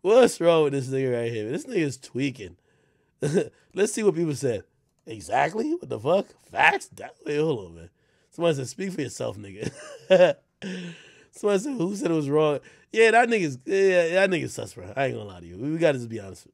What's 0.03 0.41
wrong 0.41 0.65
with 0.65 0.73
this 0.73 0.89
nigga 0.89 1.21
right 1.21 1.31
here? 1.31 1.49
This 1.51 1.67
nigga 1.67 1.77
is 1.77 1.99
tweaking. 1.99 2.57
Let's 3.75 3.93
see 3.93 4.03
what 4.03 4.15
people 4.15 4.35
said. 4.35 4.65
Exactly? 5.07 5.73
What 5.75 5.89
the 5.89 6.01
fuck? 6.01 6.27
Facts? 6.51 6.91
Wait, 7.27 7.39
hold 7.39 7.67
on, 7.67 7.75
man. 7.75 7.91
Somebody 8.41 8.57
said, 8.57 8.69
"Speak 8.69 8.93
for 8.93 9.03
yourself, 9.03 9.37
nigga." 9.37 9.71
Somebody 11.31 11.59
said, 11.59 11.75
"Who 11.75 11.95
said 11.95 12.11
it 12.11 12.15
was 12.15 12.31
wrong?" 12.31 12.61
Yeah, 12.91 13.11
that 13.11 13.29
nigga's 13.29 13.59
yeah, 13.67 14.15
that 14.15 14.31
nigga's 14.31 14.55
sus, 14.55 14.73
bro. 14.73 14.91
I 14.97 15.05
ain't 15.07 15.15
gonna 15.15 15.29
lie 15.29 15.41
to 15.41 15.47
you. 15.47 15.59
We 15.59 15.77
gotta 15.77 15.99
just 15.99 16.09
be 16.09 16.21
honest. 16.21 16.47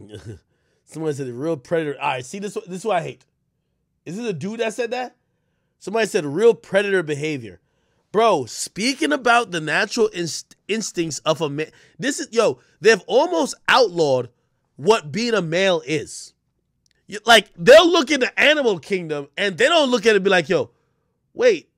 Somebody 0.84 1.14
said 1.14 1.28
the 1.28 1.32
real 1.32 1.56
predator. 1.56 1.96
All 2.00 2.08
right, 2.08 2.26
see 2.26 2.40
this. 2.40 2.54
This 2.66 2.80
is 2.80 2.84
what 2.84 2.96
I 2.96 3.02
hate. 3.02 3.24
Is 4.04 4.16
this 4.16 4.26
a 4.26 4.32
dude 4.32 4.58
that 4.58 4.74
said 4.74 4.90
that? 4.90 5.14
Somebody 5.78 6.08
said 6.08 6.24
real 6.24 6.54
predator 6.54 7.04
behavior. 7.04 7.60
Bro, 8.10 8.46
speaking 8.46 9.12
about 9.12 9.52
the 9.52 9.60
natural 9.60 10.08
inst- 10.08 10.56
instincts 10.66 11.20
of 11.20 11.40
a 11.40 11.48
man, 11.48 11.70
this 12.00 12.18
is 12.18 12.26
yo. 12.32 12.58
They've 12.80 13.02
almost 13.06 13.54
outlawed 13.68 14.30
what 14.74 15.12
being 15.12 15.34
a 15.34 15.42
male 15.42 15.84
is 15.86 16.34
like 17.24 17.50
they'll 17.56 17.90
look 17.90 18.10
in 18.10 18.20
the 18.20 18.38
animal 18.38 18.78
kingdom 18.78 19.28
and 19.36 19.56
they 19.56 19.68
don't 19.68 19.90
look 19.90 20.06
at 20.06 20.16
it 20.16 20.22
be 20.22 20.30
like, 20.30 20.48
yo, 20.48 20.70
wait, 21.34 21.68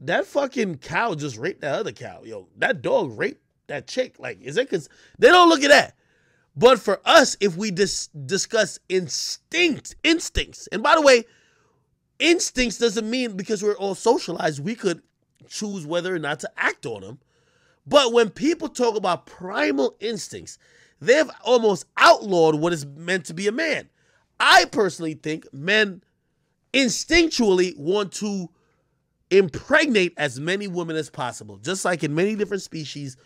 that 0.00 0.26
fucking 0.26 0.78
cow 0.78 1.14
just 1.14 1.36
raped 1.36 1.62
that 1.62 1.74
other 1.74 1.92
cow. 1.92 2.22
Yo, 2.22 2.48
that 2.56 2.82
dog 2.82 3.18
raped 3.18 3.42
that 3.66 3.86
chick. 3.86 4.18
Like, 4.18 4.40
is 4.40 4.56
it 4.56 4.68
because 4.70 4.88
they 5.18 5.28
don't 5.28 5.48
look 5.48 5.62
at 5.62 5.70
that? 5.70 5.94
But 6.56 6.80
for 6.80 7.00
us, 7.04 7.36
if 7.40 7.56
we 7.56 7.70
dis- 7.70 8.08
discuss 8.08 8.80
instinct, 8.88 9.94
instincts, 10.02 10.66
and 10.72 10.82
by 10.82 10.94
the 10.94 11.02
way, 11.02 11.24
instincts 12.18 12.78
doesn't 12.78 13.08
mean 13.08 13.36
because 13.36 13.62
we're 13.62 13.76
all 13.76 13.94
socialized, 13.94 14.64
we 14.64 14.74
could 14.74 15.02
choose 15.48 15.86
whether 15.86 16.14
or 16.14 16.18
not 16.18 16.40
to 16.40 16.50
act 16.56 16.84
on 16.84 17.02
them. 17.02 17.20
But 17.86 18.12
when 18.12 18.30
people 18.30 18.68
talk 18.68 18.96
about 18.96 19.26
primal 19.26 19.96
instincts, 20.00 20.58
they've 21.00 21.30
almost 21.44 21.86
outlawed 21.96 22.56
what 22.56 22.72
is 22.72 22.84
meant 22.84 23.24
to 23.26 23.34
be 23.34 23.46
a 23.46 23.52
man. 23.52 23.88
I 24.40 24.66
personally 24.66 25.14
think 25.14 25.46
men 25.52 26.02
instinctually 26.72 27.76
want 27.76 28.12
to 28.12 28.48
impregnate 29.30 30.14
as 30.16 30.40
many 30.40 30.68
women 30.68 30.96
as 30.96 31.10
possible, 31.10 31.56
just 31.58 31.84
like 31.84 32.04
in 32.04 32.14
many 32.14 32.34
different 32.34 32.62
species. 32.62 33.16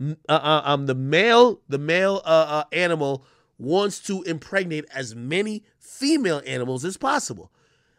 Uh, 0.00 0.14
uh, 0.28 0.62
um, 0.64 0.86
the 0.86 0.94
male, 0.94 1.60
the 1.68 1.78
male 1.78 2.22
uh, 2.24 2.46
uh, 2.48 2.64
animal 2.72 3.24
wants 3.58 3.98
to 3.98 4.22
impregnate 4.22 4.84
as 4.94 5.14
many 5.14 5.64
female 5.78 6.40
animals 6.46 6.84
as 6.84 6.96
possible. 6.96 7.50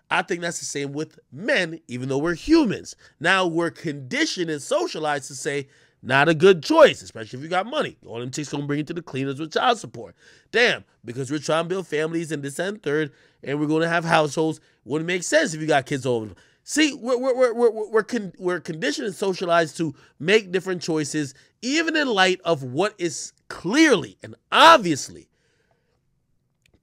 I 0.09 0.21
think 0.21 0.41
that's 0.41 0.59
the 0.59 0.65
same 0.65 0.93
with 0.93 1.19
men, 1.31 1.81
even 1.87 2.09
though 2.09 2.17
we're 2.17 2.33
humans. 2.35 2.95
Now 3.19 3.45
we're 3.45 3.69
conditioned 3.69 4.49
and 4.49 4.61
socialized 4.61 5.27
to 5.27 5.35
say 5.35 5.67
not 6.01 6.29
a 6.29 6.33
good 6.33 6.63
choice, 6.63 7.01
especially 7.01 7.39
if 7.39 7.43
you 7.43 7.49
got 7.49 7.65
money. 7.65 7.97
All 8.05 8.19
them 8.19 8.31
chicks 8.31 8.49
gonna 8.49 8.65
bring 8.65 8.79
it 8.79 8.87
to 8.87 8.93
the 8.93 9.01
cleaners 9.01 9.39
with 9.39 9.53
child 9.53 9.77
support. 9.79 10.15
Damn, 10.51 10.85
because 11.03 11.29
we're 11.29 11.39
trying 11.39 11.65
to 11.65 11.69
build 11.69 11.87
families 11.87 12.31
and 12.31 12.41
this 12.41 12.59
and 12.59 12.81
third, 12.81 13.11
and 13.43 13.59
we're 13.59 13.67
gonna 13.67 13.89
have 13.89 14.05
households. 14.05 14.59
Wouldn't 14.85 15.07
make 15.07 15.23
sense 15.23 15.53
if 15.53 15.61
you 15.61 15.67
got 15.67 15.85
kids 15.85 16.05
over 16.05 16.29
See, 16.69 16.93
we're 16.93 17.17
we're 17.17 17.35
we're 17.35 17.53
we're 17.71 17.89
we're, 17.89 18.03
con- 18.03 18.33
we're 18.37 18.59
conditioned 18.59 19.07
and 19.07 19.15
socialized 19.15 19.75
to 19.77 19.95
make 20.19 20.51
different 20.51 20.83
choices, 20.83 21.33
even 21.63 21.95
in 21.95 22.07
light 22.07 22.39
of 22.45 22.61
what 22.61 22.93
is 22.99 23.33
clearly 23.47 24.19
and 24.21 24.35
obviously 24.51 25.29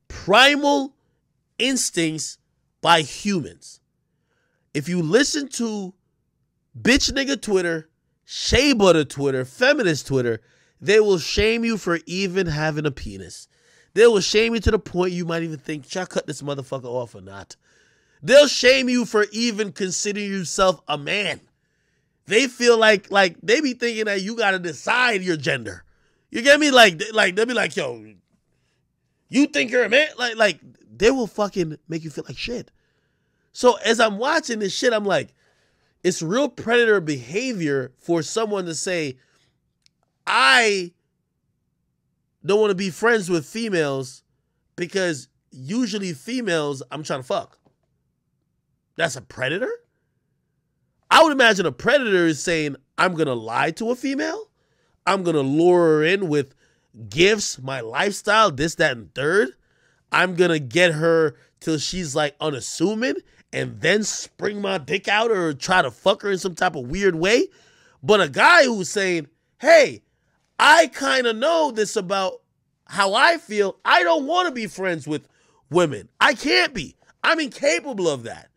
primal 0.08 0.96
instincts 1.60 2.38
by 2.80 3.02
humans. 3.02 3.80
If 4.74 4.88
you 4.88 5.02
listen 5.02 5.46
to 5.50 5.94
bitch 6.76 7.12
nigga 7.12 7.40
Twitter, 7.40 7.88
shea 8.26 8.74
butter 8.74 9.04
Twitter, 9.04 9.46
feminist 9.46 10.06
Twitter, 10.06 10.40
they 10.80 11.00
will 11.00 11.18
shame 11.18 11.64
you 11.64 11.78
for 11.78 12.00
even 12.04 12.48
having 12.48 12.84
a 12.84 12.90
penis. 12.90 13.48
They 13.94 14.06
will 14.06 14.20
shame 14.20 14.52
you 14.52 14.60
to 14.60 14.70
the 14.72 14.78
point 14.78 15.12
you 15.12 15.24
might 15.24 15.42
even 15.42 15.58
think, 15.58 15.86
should 15.88 16.02
I 16.02 16.04
cut 16.04 16.26
this 16.26 16.42
motherfucker 16.42 16.84
off 16.84 17.14
or 17.14 17.22
not? 17.22 17.56
They'll 18.22 18.48
shame 18.48 18.90
you 18.90 19.06
for 19.06 19.26
even 19.32 19.72
considering 19.72 20.30
yourself 20.30 20.80
a 20.86 20.98
man. 20.98 21.40
They 22.26 22.48
feel 22.48 22.76
like 22.76 23.10
like 23.10 23.36
they 23.42 23.60
be 23.60 23.72
thinking 23.72 24.06
that 24.06 24.20
you 24.20 24.36
gotta 24.36 24.58
decide 24.58 25.22
your 25.22 25.36
gender. 25.36 25.84
You 26.30 26.42
get 26.42 26.58
me? 26.58 26.72
Like 26.72 27.00
like 27.12 27.36
they'll 27.36 27.46
be 27.46 27.54
like, 27.54 27.76
yo, 27.76 28.04
you 29.28 29.46
think 29.46 29.70
you're 29.70 29.84
a 29.84 29.88
man? 29.88 30.08
Like 30.18 30.36
like 30.36 30.60
they 30.94 31.12
will 31.12 31.28
fucking 31.28 31.78
make 31.88 32.02
you 32.02 32.10
feel 32.10 32.24
like 32.26 32.36
shit. 32.36 32.72
So 33.52 33.76
as 33.84 34.00
I'm 34.00 34.18
watching 34.18 34.58
this 34.58 34.74
shit, 34.74 34.92
I'm 34.92 35.04
like, 35.04 35.32
it's 36.06 36.22
real 36.22 36.48
predator 36.48 37.00
behavior 37.00 37.90
for 37.98 38.22
someone 38.22 38.64
to 38.66 38.76
say, 38.76 39.18
I 40.24 40.92
don't 42.44 42.60
want 42.60 42.70
to 42.70 42.76
be 42.76 42.90
friends 42.90 43.28
with 43.28 43.44
females 43.44 44.22
because 44.76 45.26
usually 45.50 46.12
females 46.12 46.80
I'm 46.92 47.02
trying 47.02 47.22
to 47.22 47.26
fuck. 47.26 47.58
That's 48.94 49.16
a 49.16 49.20
predator? 49.20 49.68
I 51.10 51.24
would 51.24 51.32
imagine 51.32 51.66
a 51.66 51.72
predator 51.72 52.28
is 52.28 52.40
saying, 52.40 52.76
I'm 52.96 53.14
going 53.14 53.26
to 53.26 53.34
lie 53.34 53.72
to 53.72 53.90
a 53.90 53.96
female. 53.96 54.48
I'm 55.08 55.24
going 55.24 55.34
to 55.34 55.42
lure 55.42 55.86
her 55.86 56.04
in 56.04 56.28
with 56.28 56.54
gifts, 57.08 57.58
my 57.58 57.80
lifestyle, 57.80 58.52
this, 58.52 58.76
that, 58.76 58.96
and 58.96 59.12
third. 59.12 59.48
I'm 60.12 60.36
going 60.36 60.50
to 60.50 60.60
get 60.60 60.92
her 60.92 61.34
till 61.58 61.78
she's 61.78 62.14
like 62.14 62.36
unassuming 62.40 63.16
and 63.52 63.80
then 63.80 64.02
spring 64.02 64.60
my 64.60 64.78
dick 64.78 65.08
out 65.08 65.30
or 65.30 65.54
try 65.54 65.82
to 65.82 65.90
fuck 65.90 66.22
her 66.22 66.30
in 66.30 66.38
some 66.38 66.54
type 66.54 66.76
of 66.76 66.88
weird 66.88 67.14
way. 67.14 67.48
But 68.02 68.20
a 68.20 68.28
guy 68.28 68.64
who's 68.64 68.90
saying, 68.90 69.28
hey, 69.58 70.02
I 70.58 70.88
kind 70.88 71.26
of 71.26 71.36
know 71.36 71.70
this 71.70 71.96
about 71.96 72.42
how 72.86 73.14
I 73.14 73.38
feel. 73.38 73.78
I 73.84 74.02
don't 74.02 74.26
want 74.26 74.48
to 74.48 74.54
be 74.54 74.66
friends 74.66 75.06
with 75.06 75.28
women. 75.70 76.08
I 76.20 76.34
can't 76.34 76.74
be. 76.74 76.96
I'm 77.22 77.40
incapable 77.40 78.08
of 78.08 78.24
that. 78.24 78.48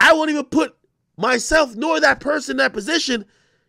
I 0.00 0.12
won't 0.12 0.30
even 0.30 0.44
put 0.44 0.76
myself 1.16 1.76
nor 1.76 2.00
that 2.00 2.20
person 2.20 2.52
in 2.52 2.56
that 2.58 2.72
position. 2.72 3.24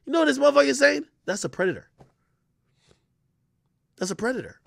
You 0.06 0.14
know 0.14 0.20
what 0.20 0.26
this 0.26 0.40
motherfucker 0.40 0.68
is 0.68 0.80
saying? 0.80 1.06
That's 1.26 1.44
a 1.44 1.50
predator. 1.50 1.90
That's 3.98 4.12
a 4.12 4.16
predator. 4.16 4.60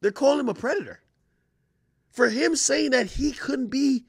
They're 0.00 0.12
calling 0.12 0.40
him 0.40 0.48
a 0.48 0.54
predator. 0.54 1.01
For 2.12 2.28
him 2.28 2.56
saying 2.56 2.90
that 2.90 3.06
he 3.06 3.32
couldn't 3.32 3.68
be, 3.68 4.04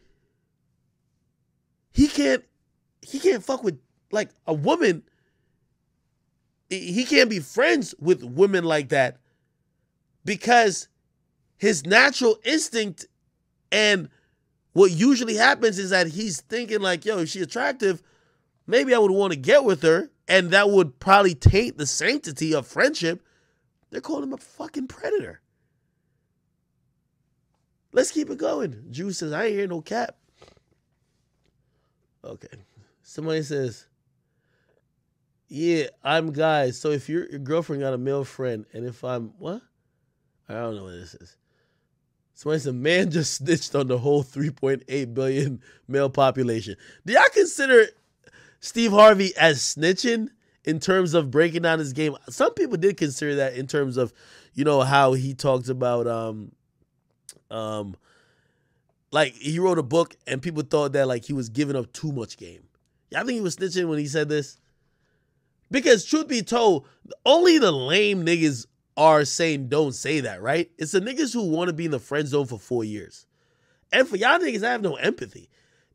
he 1.94 2.08
can't, 2.08 2.44
he 3.02 3.20
can't 3.20 3.44
fuck 3.44 3.64
with 3.64 3.80
like 4.12 4.30
a 4.46 4.54
woman. 4.54 5.04
He 6.70 7.06
can't 7.06 7.30
be 7.30 7.40
friends 7.40 7.96
with 8.00 8.24
women 8.24 8.64
like 8.64 8.90
that 8.90 9.18
because 10.26 10.88
his 11.58 11.86
natural 11.86 12.38
instinct 12.44 13.06
and 13.72 14.10
what 14.74 14.92
usually 14.92 15.36
happens 15.36 15.78
is 15.80 15.92
that 15.92 16.08
he's 16.08 16.42
thinking 16.42 16.82
like, 16.82 17.06
yo, 17.06 17.20
if 17.20 17.30
she's 17.30 17.44
attractive, 17.44 18.02
maybe 18.66 18.94
I 18.94 18.98
would 18.98 19.12
want 19.12 19.34
to 19.34 19.40
get 19.40 19.64
with 19.64 19.84
her, 19.84 20.10
and 20.28 20.52
that 20.52 20.70
would 20.70 21.00
probably 21.00 21.36
taint 21.36 21.78
the 21.78 21.86
sanctity 21.86 22.54
of 22.54 22.68
friendship. 22.68 23.22
They're 23.92 24.02
calling 24.02 24.24
him 24.24 24.34
a 24.34 24.38
fucking 24.38 24.88
predator. 24.88 25.42
Let's 27.94 28.12
keep 28.12 28.30
it 28.32 28.40
going. 28.40 28.86
Juice 28.90 29.20
says, 29.20 29.32
I 29.32 29.46
ain't 29.46 29.56
hear 29.56 29.68
no 29.68 29.82
cap. 29.82 30.18
Okay. 32.26 32.48
Somebody 33.04 33.44
says, 33.44 33.86
Yeah, 35.48 35.86
I'm 36.04 36.32
guys. 36.32 36.80
So 36.80 36.90
if 36.90 37.08
your, 37.08 37.30
your 37.30 37.40
girlfriend 37.40 37.84
got 37.84 37.94
a 37.94 37.98
male 37.98 38.24
friend, 38.24 38.66
and 38.74 38.86
if 38.86 39.04
I'm 39.04 39.34
what? 39.38 39.62
I 40.50 40.56
don't 40.56 40.76
know 40.76 40.86
what 40.86 40.94
this 40.94 41.14
is. 41.14 41.38
Somebody 42.34 42.62
said, 42.62 42.76
man 42.76 43.12
just 43.12 43.34
snitched 43.36 43.76
on 43.76 43.88
the 43.88 43.98
whole 44.00 44.24
3.8 44.24 45.14
billion 45.14 45.62
male 45.88 46.10
population. 46.10 46.76
Do 47.06 47.14
y'all 47.14 47.24
consider 47.32 47.86
Steve 48.60 48.92
Harvey 48.92 49.36
as 49.38 49.60
snitching 49.60 50.30
in 50.64 50.80
terms 50.80 51.14
of 51.14 51.30
breaking 51.30 51.62
down 51.62 51.78
his 51.78 51.94
game? 51.94 52.16
Some 52.30 52.54
people 52.56 52.78
did 52.78 52.98
consider 52.98 53.36
that 53.36 53.54
in 53.54 53.68
terms 53.68 53.98
of, 53.98 54.14
you 54.56 54.66
know, 54.66 54.82
how 54.82 55.14
he 55.14 55.36
talks 55.36 55.70
about 55.70 56.08
um 56.08 56.54
um 57.52 57.96
like 59.12 59.34
he 59.34 59.60
wrote 59.60 59.78
a 59.78 59.84
book 59.84 60.16
and 60.26 60.42
people 60.42 60.64
thought 60.64 60.94
that 60.94 61.08
like 61.08 61.26
he 61.26 61.34
was 61.34 61.50
giving 61.50 61.76
up 61.76 61.92
too 61.94 62.12
much 62.12 62.38
game. 62.38 62.64
Y'all 63.12 63.26
think 63.26 63.36
he 63.36 63.42
was 63.42 63.56
snitching 63.56 63.88
when 63.88 64.00
he 64.00 64.08
said 64.08 64.28
this? 64.28 64.58
Because 65.70 66.06
truth 66.06 66.28
be 66.28 66.42
told, 66.42 66.88
only 67.26 67.58
the 67.60 67.72
lame 67.72 68.26
niggas 68.26 68.66
are 68.98 69.26
saying 69.26 69.70
don't 69.70 69.94
say 69.94 70.20
that, 70.20 70.42
right? 70.42 70.70
It's 70.78 70.92
the 70.92 71.00
niggas 71.00 71.34
who 71.34 71.48
want 71.48 71.68
to 71.68 71.74
be 71.74 71.86
in 71.86 71.92
the 71.92 72.00
friend 72.00 72.28
zone 72.28 72.46
for 72.46 72.60
four 72.60 72.84
years. 72.84 73.26
And 73.92 74.08
for 74.08 74.18
y'all 74.18 74.40
niggas, 74.40 74.64
I 74.64 74.72
have 74.72 74.82
no 74.82 74.96
empathy. 74.96 75.50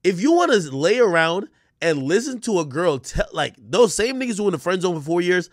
If 0.05 0.21
you 0.21 0.33
want 0.33 0.53
to 0.53 0.75
lay 0.75 0.99
around 0.99 1.49
and 1.81 2.05
listen 2.05 2.41
to 2.43 2.61
a 2.61 2.65
girl 2.65 2.99
tell 2.99 3.27
like 3.33 3.55
those 3.59 3.95
same 3.95 4.21
niggas 4.21 4.39
who 4.39 4.47
in 4.47 4.53
the 4.53 4.59
friend 4.59 4.81
zone 4.81 4.97
for 4.97 5.05
four 5.05 5.21
years, 5.21 5.51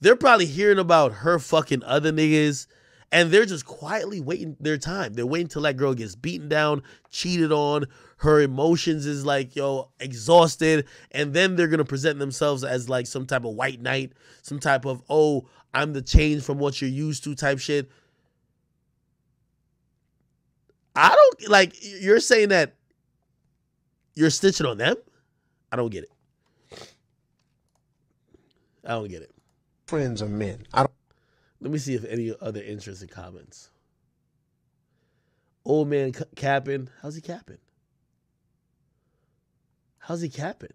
they're 0.00 0.16
probably 0.16 0.46
hearing 0.46 0.78
about 0.78 1.12
her 1.12 1.38
fucking 1.38 1.82
other 1.84 2.12
niggas 2.12 2.66
and 3.12 3.30
they're 3.30 3.46
just 3.46 3.66
quietly 3.66 4.20
waiting 4.20 4.56
their 4.60 4.78
time. 4.78 5.14
They're 5.14 5.26
waiting 5.26 5.48
till 5.48 5.62
that 5.62 5.76
girl 5.76 5.94
gets 5.94 6.14
beaten 6.14 6.48
down, 6.48 6.82
cheated 7.10 7.52
on, 7.52 7.86
her 8.18 8.40
emotions 8.40 9.06
is 9.06 9.24
like, 9.26 9.54
yo, 9.54 9.90
exhausted, 10.00 10.86
and 11.10 11.34
then 11.34 11.56
they're 11.56 11.68
gonna 11.68 11.84
present 11.84 12.18
themselves 12.18 12.64
as 12.64 12.88
like 12.88 13.06
some 13.06 13.26
type 13.26 13.44
of 13.44 13.54
white 13.54 13.80
knight, 13.80 14.12
some 14.42 14.58
type 14.58 14.84
of, 14.84 15.02
oh, 15.08 15.46
I'm 15.72 15.92
the 15.92 16.02
change 16.02 16.42
from 16.42 16.58
what 16.58 16.80
you're 16.80 16.90
used 16.90 17.24
to 17.24 17.34
type 17.34 17.58
shit. 17.58 17.90
I 20.96 21.08
don't 21.08 21.50
like 21.50 21.74
you're 21.82 22.20
saying 22.20 22.50
that 22.50 22.76
you're 24.14 24.30
stitching 24.30 24.66
on 24.66 24.78
them. 24.78 24.96
I 25.72 25.76
don't 25.76 25.90
get 25.90 26.04
it. 26.04 26.10
I 28.84 28.90
don't 28.90 29.08
get 29.08 29.22
it. 29.22 29.34
Friends 29.86 30.22
of 30.22 30.30
men. 30.30 30.66
I 30.72 30.80
don't. 30.80 30.92
Let 31.64 31.72
me 31.72 31.78
see 31.78 31.94
if 31.94 32.04
any 32.04 32.32
other 32.42 32.62
interesting 32.62 33.08
comments. 33.08 33.70
Old 35.64 35.88
man 35.88 36.12
capping. 36.36 36.90
How's 37.00 37.14
he 37.14 37.22
capping? 37.22 37.56
How's 39.98 40.20
he 40.20 40.28
capping? 40.28 40.74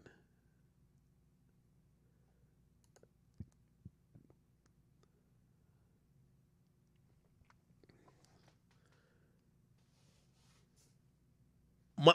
my, 11.99 12.13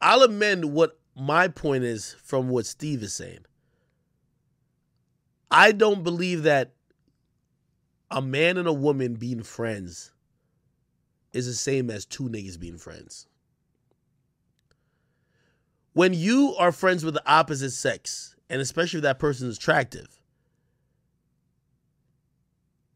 I'll 0.00 0.22
amend 0.22 0.64
what 0.64 0.98
my 1.14 1.46
point 1.46 1.84
is 1.84 2.16
from 2.24 2.48
what 2.48 2.66
Steve 2.66 3.02
is 3.02 3.12
saying. 3.12 3.44
I 5.50 5.72
don't 5.72 6.02
believe 6.02 6.42
that 6.44 6.72
a 8.10 8.20
man 8.20 8.56
and 8.56 8.66
a 8.66 8.72
woman 8.72 9.14
being 9.14 9.42
friends 9.42 10.12
is 11.32 11.46
the 11.46 11.54
same 11.54 11.90
as 11.90 12.04
two 12.04 12.24
niggas 12.24 12.58
being 12.58 12.78
friends. 12.78 13.26
When 15.92 16.14
you 16.14 16.54
are 16.58 16.72
friends 16.72 17.04
with 17.04 17.14
the 17.14 17.22
opposite 17.30 17.70
sex, 17.70 18.34
and 18.48 18.60
especially 18.60 18.98
if 18.98 19.04
that 19.04 19.18
person 19.18 19.48
is 19.48 19.56
attractive, 19.56 20.20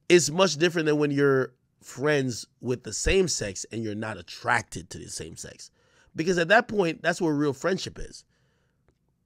it's 0.08 0.30
much 0.30 0.56
different 0.56 0.86
than 0.86 0.98
when 0.98 1.10
you're 1.10 1.54
friends 1.80 2.46
with 2.60 2.82
the 2.82 2.92
same 2.92 3.28
sex 3.28 3.66
and 3.70 3.82
you're 3.82 3.94
not 3.94 4.16
attracted 4.16 4.90
to 4.90 4.98
the 4.98 5.08
same 5.08 5.36
sex. 5.36 5.70
Because 6.16 6.38
at 6.38 6.48
that 6.48 6.68
point, 6.68 7.02
that's 7.02 7.20
where 7.20 7.34
real 7.34 7.52
friendship 7.52 7.98
is. 7.98 8.24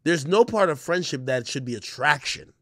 There's 0.05 0.27
no 0.27 0.45
part 0.45 0.71
of 0.71 0.81
friendship 0.81 1.27
that 1.27 1.47
should 1.47 1.65
be 1.65 1.75
attraction. 1.75 2.53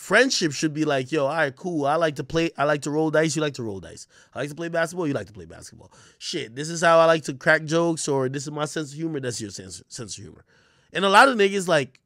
Friendship 0.00 0.52
should 0.52 0.72
be 0.72 0.86
like, 0.86 1.12
yo, 1.12 1.26
all 1.26 1.36
right, 1.36 1.54
cool. 1.54 1.84
I 1.84 1.96
like 1.96 2.16
to 2.16 2.24
play, 2.24 2.50
I 2.56 2.64
like 2.64 2.80
to 2.82 2.90
roll 2.90 3.10
dice, 3.10 3.36
you 3.36 3.42
like 3.42 3.52
to 3.54 3.62
roll 3.62 3.80
dice. 3.80 4.06
I 4.34 4.38
like 4.40 4.48
to 4.48 4.54
play 4.54 4.70
basketball, 4.70 5.06
you 5.06 5.12
like 5.12 5.26
to 5.26 5.32
play 5.34 5.44
basketball. 5.44 5.92
Shit, 6.16 6.56
this 6.56 6.70
is 6.70 6.80
how 6.80 6.98
I 6.98 7.04
like 7.04 7.22
to 7.24 7.34
crack 7.34 7.64
jokes, 7.64 8.08
or 8.08 8.30
this 8.30 8.44
is 8.44 8.50
my 8.50 8.64
sense 8.64 8.92
of 8.92 8.96
humor, 8.96 9.20
that's 9.20 9.42
your 9.42 9.50
sense, 9.50 9.82
sense 9.88 10.16
of 10.16 10.24
humor. 10.24 10.46
And 10.90 11.04
a 11.04 11.10
lot 11.10 11.28
of 11.28 11.36
niggas 11.36 11.68
like 11.68 12.00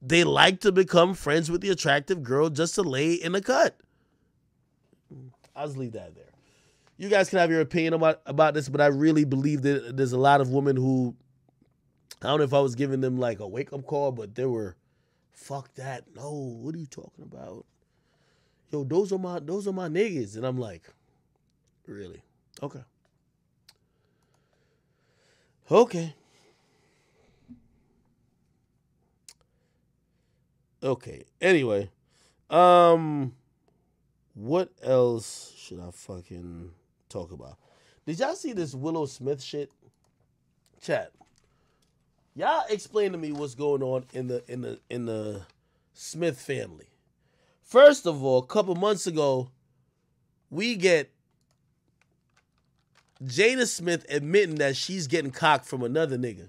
they 0.00 0.24
like 0.24 0.60
to 0.60 0.72
become 0.72 1.12
friends 1.12 1.50
with 1.50 1.60
the 1.60 1.68
attractive 1.68 2.22
girl 2.22 2.48
just 2.48 2.74
to 2.76 2.82
lay 2.82 3.12
in 3.12 3.32
the 3.32 3.42
cut. 3.42 3.76
I'll 5.54 5.66
just 5.66 5.76
leave 5.76 5.92
that 5.92 6.14
there. 6.14 6.32
you 6.96 7.10
guys 7.10 7.28
can 7.28 7.40
have 7.40 7.50
your 7.50 7.60
opinion 7.60 7.92
about 7.92 8.22
about 8.24 8.54
this, 8.54 8.70
but 8.70 8.80
I 8.80 8.86
really 8.86 9.24
believe 9.24 9.60
that 9.62 9.98
there's 9.98 10.12
a 10.12 10.18
lot 10.18 10.40
of 10.40 10.48
women 10.48 10.76
who 10.76 11.14
I 12.22 12.28
don't 12.28 12.38
know 12.38 12.44
if 12.44 12.54
I 12.54 12.60
was 12.60 12.74
giving 12.74 13.02
them 13.02 13.18
like 13.18 13.40
a 13.40 13.46
wake 13.46 13.74
up 13.74 13.84
call, 13.84 14.12
but 14.12 14.34
there 14.34 14.48
were, 14.48 14.76
fuck 15.36 15.72
that. 15.74 16.04
No, 16.16 16.32
what 16.32 16.74
are 16.74 16.78
you 16.78 16.86
talking 16.86 17.22
about? 17.22 17.64
Yo, 18.72 18.82
those 18.82 19.12
are 19.12 19.18
my 19.18 19.38
those 19.38 19.68
are 19.68 19.72
my 19.72 19.88
niggas, 19.88 20.36
and 20.36 20.44
I'm 20.44 20.58
like, 20.58 20.82
really? 21.86 22.22
Okay. 22.60 22.82
Okay. 25.70 26.14
Okay. 30.82 31.24
Anyway, 31.40 31.90
um, 32.50 33.34
what 34.34 34.70
else 34.82 35.52
should 35.56 35.80
I 35.80 35.90
fucking 35.92 36.70
talk 37.08 37.30
about? 37.30 37.58
Did 38.04 38.18
y'all 38.18 38.34
see 38.34 38.52
this 38.52 38.74
Willow 38.74 39.06
Smith 39.06 39.42
shit? 39.42 39.70
Chat. 40.80 41.12
Y'all 42.36 42.64
explain 42.68 43.12
to 43.12 43.18
me 43.18 43.32
what's 43.32 43.54
going 43.54 43.82
on 43.82 44.04
in 44.12 44.28
the 44.28 44.44
in 44.46 44.60
the 44.60 44.78
in 44.90 45.06
the 45.06 45.40
Smith 45.94 46.38
family. 46.38 46.86
First 47.62 48.06
of 48.06 48.22
all, 48.22 48.40
a 48.40 48.46
couple 48.46 48.74
months 48.74 49.06
ago, 49.06 49.50
we 50.50 50.76
get 50.76 51.10
Jada 53.24 53.66
Smith 53.66 54.04
admitting 54.10 54.56
that 54.56 54.76
she's 54.76 55.06
getting 55.06 55.30
cocked 55.30 55.64
from 55.64 55.82
another 55.82 56.18
nigga. 56.18 56.48